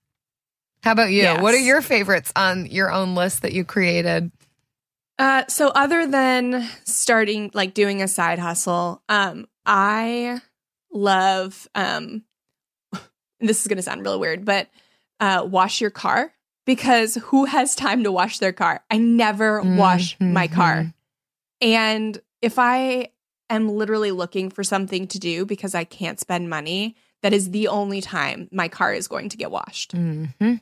[0.83, 1.23] How about you?
[1.23, 1.41] Yes.
[1.41, 4.33] What are your favorites on your own list that you created?
[5.19, 10.41] Uh, so other than starting like doing a side hustle, um, I
[10.93, 12.25] love um
[13.41, 14.69] this is gonna sound really weird, but
[15.21, 16.33] uh wash your car
[16.67, 18.83] because who has time to wash their car?
[18.91, 20.93] I never wash my car.
[21.61, 23.11] And if I
[23.49, 27.69] am literally looking for something to do because I can't spend money, that is the
[27.69, 29.95] only time my car is going to get washed.
[29.95, 30.55] Mm-hmm.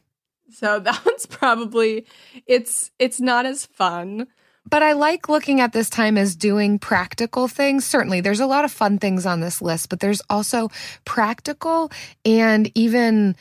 [0.53, 2.07] So that one's probably
[2.47, 4.27] it's it's not as fun.
[4.69, 7.87] But I like looking at this time as doing practical things.
[7.87, 10.69] Certainly, there's a lot of fun things on this list, but there's also
[11.05, 11.91] practical
[12.25, 13.37] and even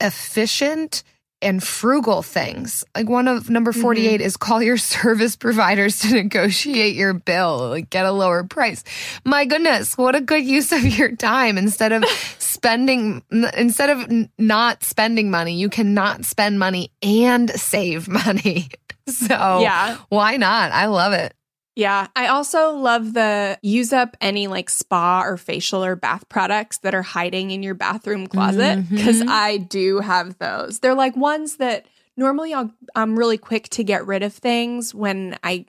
[0.00, 1.02] efficient
[1.40, 2.84] and frugal things.
[2.94, 7.90] Like one of number 48 is call your service providers to negotiate your bill, like
[7.90, 8.82] get a lower price.
[9.24, 12.04] My goodness, what a good use of your time instead of
[12.58, 13.22] spending
[13.56, 18.68] instead of not spending money, you cannot spend money and save money.
[19.06, 19.96] So, Yeah.
[20.08, 20.70] why not?
[20.72, 21.34] I love it.
[21.76, 22.08] Yeah.
[22.16, 26.94] I also love the use up any like spa or facial or bath products that
[26.94, 29.28] are hiding in your bathroom closet because mm-hmm.
[29.30, 30.80] I do have those.
[30.80, 31.86] They're like ones that
[32.16, 35.66] normally I'll, I'm really quick to get rid of things when I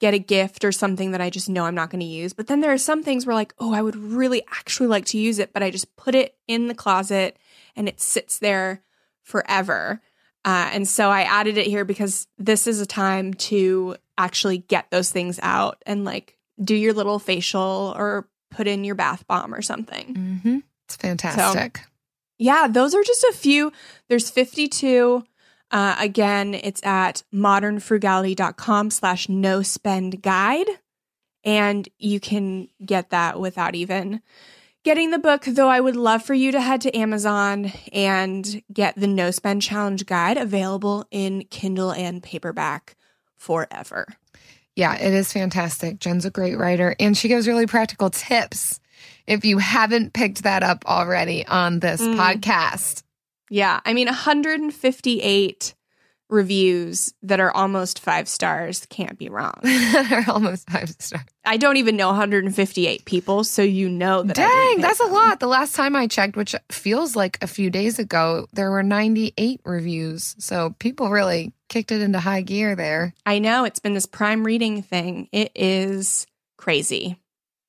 [0.00, 2.32] get a gift or something that I just know I'm not going to use.
[2.32, 5.18] But then there are some things where like, oh, I would really actually like to
[5.18, 7.38] use it, but I just put it in the closet
[7.76, 8.82] and it sits there
[9.22, 10.00] forever.
[10.44, 14.90] Uh, and so I added it here because this is a time to actually get
[14.90, 19.54] those things out and like do your little facial or put in your bath bomb
[19.54, 20.14] or something.
[20.14, 20.58] Mm-hmm.
[20.86, 21.80] It's fantastic.
[22.38, 23.70] Yeah, those are just a few.
[24.08, 25.22] There's 52.
[25.70, 30.66] Uh, again, it's at modernfrugality.com slash no spend guide.
[31.44, 34.20] And you can get that without even
[34.82, 38.94] getting the book, though I would love for you to head to Amazon and get
[38.96, 42.96] the no spend challenge guide available in Kindle and paperback
[43.36, 44.06] forever.
[44.76, 45.98] Yeah, it is fantastic.
[45.98, 48.80] Jen's a great writer and she gives really practical tips.
[49.26, 52.16] If you haven't picked that up already on this Mm.
[52.16, 53.02] podcast,
[53.50, 55.74] Yeah, I mean 158
[56.30, 59.58] reviews that are almost 5 stars can't be wrong.
[59.62, 61.24] they're almost five stars.
[61.44, 64.36] I don't even know 158 people, so you know that.
[64.36, 65.40] Dang, that's a lot.
[65.40, 69.60] The last time I checked, which feels like a few days ago, there were 98
[69.64, 70.36] reviews.
[70.38, 73.12] So people really kicked it into high gear there.
[73.26, 75.28] I know it's been this prime reading thing.
[75.32, 76.26] It is
[76.56, 77.16] crazy.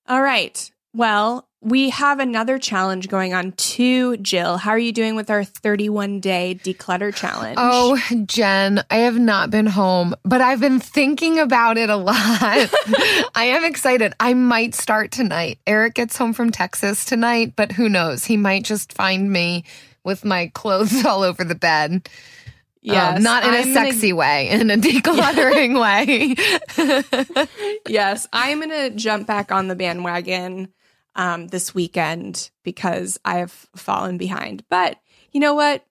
[0.07, 0.69] All right.
[0.93, 4.57] Well, we have another challenge going on too, Jill.
[4.57, 7.55] How are you doing with our 31 day declutter challenge?
[7.59, 12.15] Oh, Jen, I have not been home, but I've been thinking about it a lot.
[12.17, 14.13] I am excited.
[14.19, 15.59] I might start tonight.
[15.67, 18.25] Eric gets home from Texas tonight, but who knows?
[18.25, 19.63] He might just find me
[20.03, 22.09] with my clothes all over the bed.
[22.89, 26.35] Um, not in a I'm gonna- sexy way, in a decluttering way.
[27.87, 30.73] yes, I'm going to jump back on the bandwagon
[31.15, 34.63] um, this weekend because I have fallen behind.
[34.69, 34.97] But
[35.31, 35.85] you know what?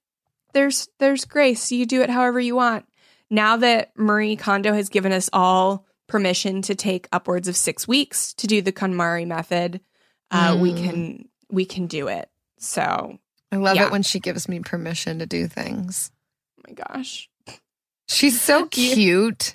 [0.52, 1.70] There's there's grace.
[1.72, 2.86] You do it however you want.
[3.30, 8.34] Now that Marie Kondo has given us all permission to take upwards of six weeks
[8.34, 9.80] to do the KonMari method,
[10.32, 10.76] uh, we Mm.
[10.84, 12.28] can we can do it.
[12.58, 13.18] So,
[13.52, 13.86] I love Yeah.
[13.86, 16.10] it when she gives me permission to do things.
[16.58, 17.28] oh my gosh,
[18.08, 19.54] She's so cute.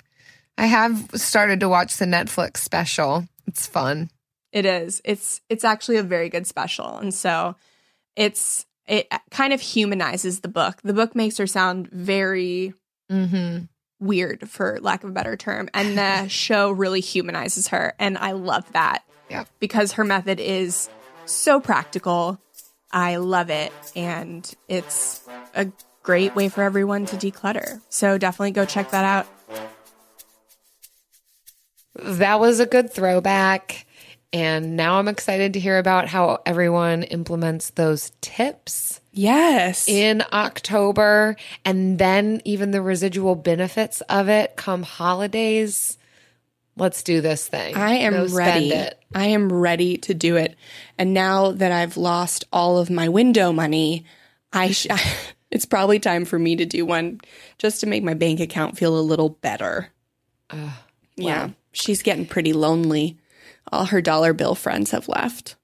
[0.58, 3.28] I have started to watch the Netflix special.
[3.46, 4.08] It's fun.
[4.56, 5.02] It is.
[5.04, 6.96] It's it's actually a very good special.
[6.96, 7.56] And so
[8.16, 10.80] it's it kind of humanizes the book.
[10.82, 12.72] The book makes her sound very
[13.12, 13.64] Mm-hmm.
[14.00, 15.68] weird for lack of a better term.
[15.74, 17.92] And the show really humanizes her.
[17.98, 19.04] And I love that.
[19.28, 19.44] Yeah.
[19.60, 20.88] Because her method is
[21.26, 22.40] so practical.
[22.90, 23.72] I love it.
[23.94, 25.22] And it's
[25.54, 25.68] a
[26.02, 27.82] great way for everyone to declutter.
[27.90, 29.26] So definitely go check that out.
[31.94, 33.86] that was a good throwback.
[34.32, 39.88] And now I'm excited to hear about how everyone implements those tips Yes.
[39.88, 45.96] in October and then even the residual benefits of it come holidays.
[46.76, 47.74] Let's do this thing.
[47.76, 48.74] I am Go ready.
[49.14, 50.56] I am ready to do it.
[50.98, 54.04] And now that I've lost all of my window money,
[54.52, 54.88] I sh-
[55.50, 57.20] it's probably time for me to do one
[57.56, 59.90] just to make my bank account feel a little better.
[61.16, 63.16] yeah, she's getting pretty lonely.
[63.72, 65.56] All her dollar bill friends have left.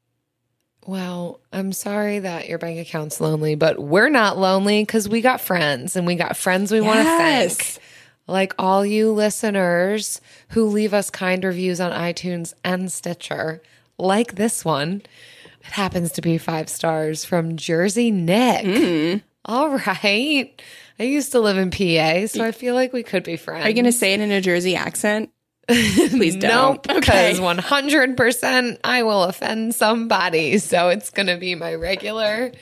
[0.87, 5.41] Well, I'm sorry that your bank account's lonely, but we're not lonely because we got
[5.41, 7.57] friends and we got friends we want to Yes.
[7.57, 7.79] thank.
[8.27, 13.63] Like all you listeners who leave us kind reviews on iTunes and Stitcher,
[13.99, 15.03] like this one.
[15.61, 18.65] It happens to be five stars from Jersey Nick.
[18.65, 19.19] Mm-hmm.
[19.45, 20.51] All right.
[20.99, 23.65] I used to live in PA, so I feel like we could be friends.
[23.65, 25.31] Are you going to say it in a Jersey accent?
[25.69, 26.87] Please don't.
[26.87, 30.59] Nope, because 100% I will offend somebody.
[30.59, 32.53] So it's going to be my regular,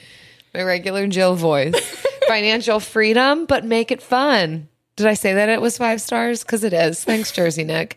[0.55, 1.75] my regular Jill voice.
[2.29, 4.69] Financial freedom, but make it fun.
[5.01, 6.45] Did I say that it was five stars?
[6.45, 7.03] Because it is.
[7.03, 7.97] Thanks, Jersey Nick.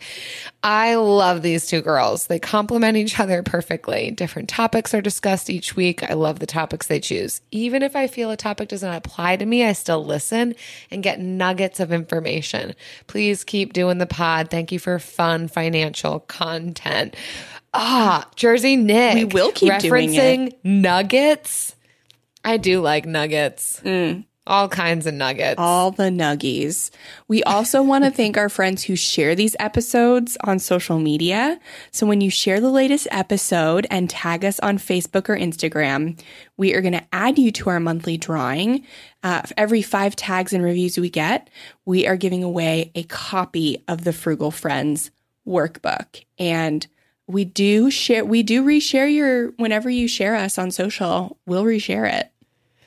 [0.63, 2.27] I love these two girls.
[2.27, 4.09] They complement each other perfectly.
[4.11, 6.09] Different topics are discussed each week.
[6.09, 7.41] I love the topics they choose.
[7.51, 10.55] Even if I feel a topic does not apply to me, I still listen
[10.89, 12.73] and get nuggets of information.
[13.07, 14.49] Please keep doing the pod.
[14.49, 17.17] Thank you for fun financial content.
[17.73, 19.15] Ah, Jersey Nick.
[19.15, 21.75] We will keep doing referencing nuggets.
[22.45, 23.81] I do like nuggets.
[24.45, 25.55] All kinds of nuggets.
[25.57, 26.91] all the nuggies.
[27.29, 31.59] We also want to thank our friends who share these episodes on social media.
[31.91, 36.19] So when you share the latest episode and tag us on Facebook or Instagram,
[36.57, 38.85] we are going to add you to our monthly drawing.
[39.23, 41.49] Uh, every five tags and reviews we get,
[41.85, 45.09] we are giving away a copy of the Frugal Friends
[45.47, 46.23] workbook.
[46.37, 46.85] And
[47.27, 52.11] we do share, we do reshare your, whenever you share us on social, we'll reshare
[52.11, 52.32] it.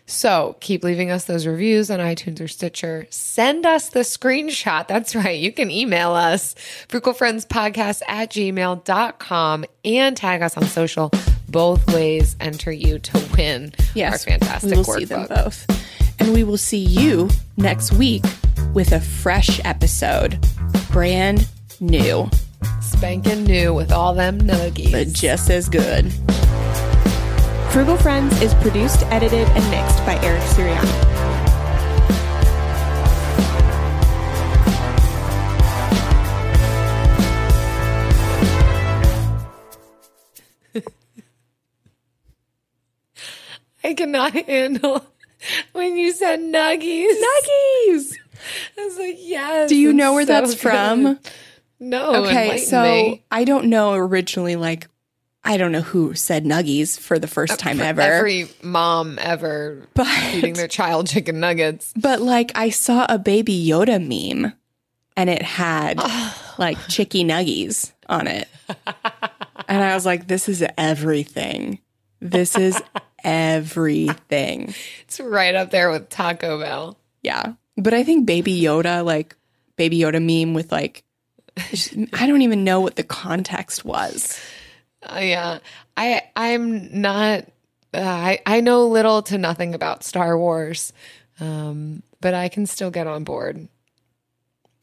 [0.09, 3.07] So keep leaving us those reviews on iTunes or Stitcher.
[3.11, 4.87] Send us the screenshot.
[4.87, 5.39] That's right.
[5.39, 6.55] You can email us,
[6.89, 11.11] frugalfriendspodcast at gmail.com and tag us on social.
[11.49, 14.99] Both ways enter you to win our fantastic we will workbook.
[14.99, 16.17] see them both.
[16.21, 18.25] And we will see you next week
[18.75, 20.39] with a fresh episode,
[20.91, 21.49] brand
[21.81, 22.31] new,
[22.81, 24.93] Spanking new with all them nuggies.
[24.93, 26.13] but just as good.
[27.77, 30.81] Frugal Friends is produced, edited, and mixed by Eric Sirianni.
[43.85, 45.05] I cannot handle
[45.73, 47.13] when you said nuggies.
[47.13, 48.17] Nuggies!
[48.79, 49.69] I was like, yes.
[49.69, 50.61] Do you know where so that's good.
[50.61, 51.19] from?
[51.79, 52.07] No.
[52.07, 53.23] Oh, okay, so me.
[53.31, 54.89] I don't know originally, like,
[55.47, 58.01] I don't know who said nuggies for the first uh, time For ever.
[58.01, 61.93] Every mom ever But- feeding their child chicken nuggets.
[61.97, 64.53] But like I saw a baby Yoda meme
[65.17, 65.99] and it had
[66.59, 68.49] like chicky nuggies on it.
[69.69, 71.79] And I was like, this is everything.
[72.21, 72.81] This is
[73.25, 74.75] everything.
[75.03, 76.99] It's right up there with Taco Bell.
[77.23, 77.55] Yeah.
[77.77, 79.37] But I think baby Yoda, like
[79.77, 81.03] baby Yoda meme with like,
[81.57, 84.39] I don't even know what the context was.
[85.07, 85.59] Uh, yeah,
[85.97, 87.45] I I'm not.
[87.95, 90.93] Uh, I I know little to nothing about Star Wars,
[91.41, 93.69] um, but I can still get on board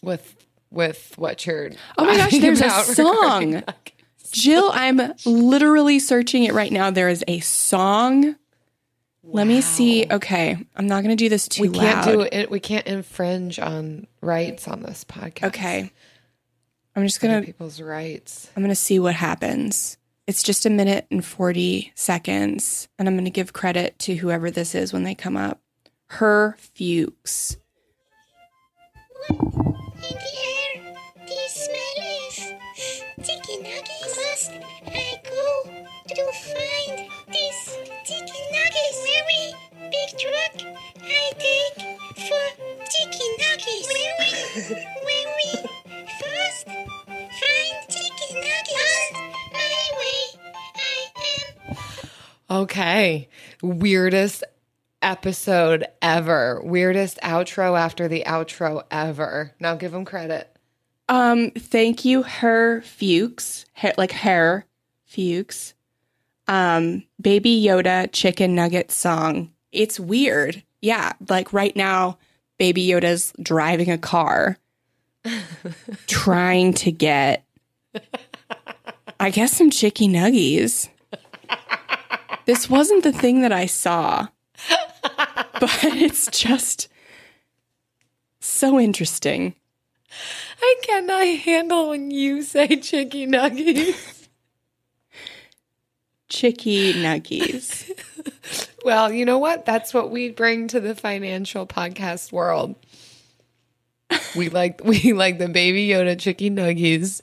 [0.02, 0.36] with
[0.72, 1.72] with what you're.
[1.98, 3.64] Oh my gosh, there's a song.
[4.32, 6.90] Jill, I'm literally searching it right now.
[6.90, 8.36] There is a song.
[9.26, 10.06] Let me see.
[10.10, 12.12] Okay, I'm not going to do this too We can't loud.
[12.12, 12.52] do it.
[12.52, 15.48] We can't infringe on rights on this podcast.
[15.48, 15.92] Okay.
[16.96, 18.50] I'm just going to people's rights.
[18.56, 19.98] I'm going to see what happens.
[20.26, 24.50] It's just a minute and 40 seconds, and I'm going to give credit to whoever
[24.50, 25.60] this is when they come up.
[26.08, 27.58] Her Fuchs.
[29.28, 30.96] What in the air
[31.28, 32.38] This smell is
[33.28, 34.16] chicken nuggets.
[34.16, 34.52] Must
[34.88, 35.46] I go
[36.08, 39.00] to find this chicken nuggets?
[39.04, 39.54] Very
[39.92, 40.56] big truck
[41.04, 41.78] I take
[42.16, 42.46] for
[42.90, 43.88] chicken nuggets.
[43.92, 45.68] Very, very
[46.22, 46.66] fast.
[46.66, 49.43] Find chicken nuggets.
[49.54, 50.39] On my way.
[50.76, 51.08] I
[51.70, 53.30] am Okay.
[53.62, 54.43] Weirdest
[55.01, 56.62] episode ever.
[56.64, 59.54] Weirdest outro after the outro ever.
[59.60, 60.49] Now give them credit.
[61.10, 63.66] Um, thank you, Her Fuchs.
[63.74, 64.66] Her, like Her
[65.06, 65.74] Fuchs.
[66.47, 69.51] Um, Baby Yoda chicken nugget song.
[69.72, 70.64] It's weird.
[70.82, 72.18] Yeah, like right now,
[72.58, 74.58] Baby Yoda's driving a car,
[76.08, 77.45] trying to get
[79.24, 80.90] I guess some chicky nuggies.
[82.46, 84.28] This wasn't the thing that I saw,
[85.62, 86.90] but it's just
[88.42, 89.56] so interesting.
[90.62, 94.28] I cannot handle when you say chicky nuggies.
[96.28, 97.90] Chicky nuggies.
[98.84, 99.66] well, you know what?
[99.66, 102.76] That's what we bring to the financial podcast world.
[104.36, 107.22] We like we like the baby Yoda chicky nuggies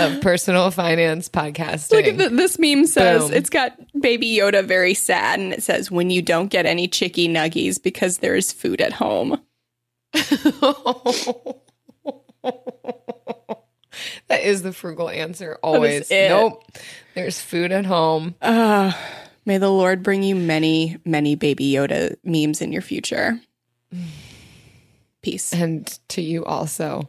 [0.00, 1.92] of personal finance podcasting.
[1.92, 3.34] Look at the, this meme says Boom.
[3.34, 7.28] it's got Baby Yoda very sad, and it says when you don't get any chicky
[7.28, 9.40] nuggies because there is food at home.
[10.12, 11.60] that
[14.42, 16.10] is the frugal answer always.
[16.10, 16.62] Nope.
[17.14, 18.34] There's food at home.
[18.40, 18.92] Uh,
[19.44, 23.40] may the Lord bring you many, many Baby Yoda memes in your future.
[25.22, 25.52] Peace.
[25.52, 27.08] And to you also.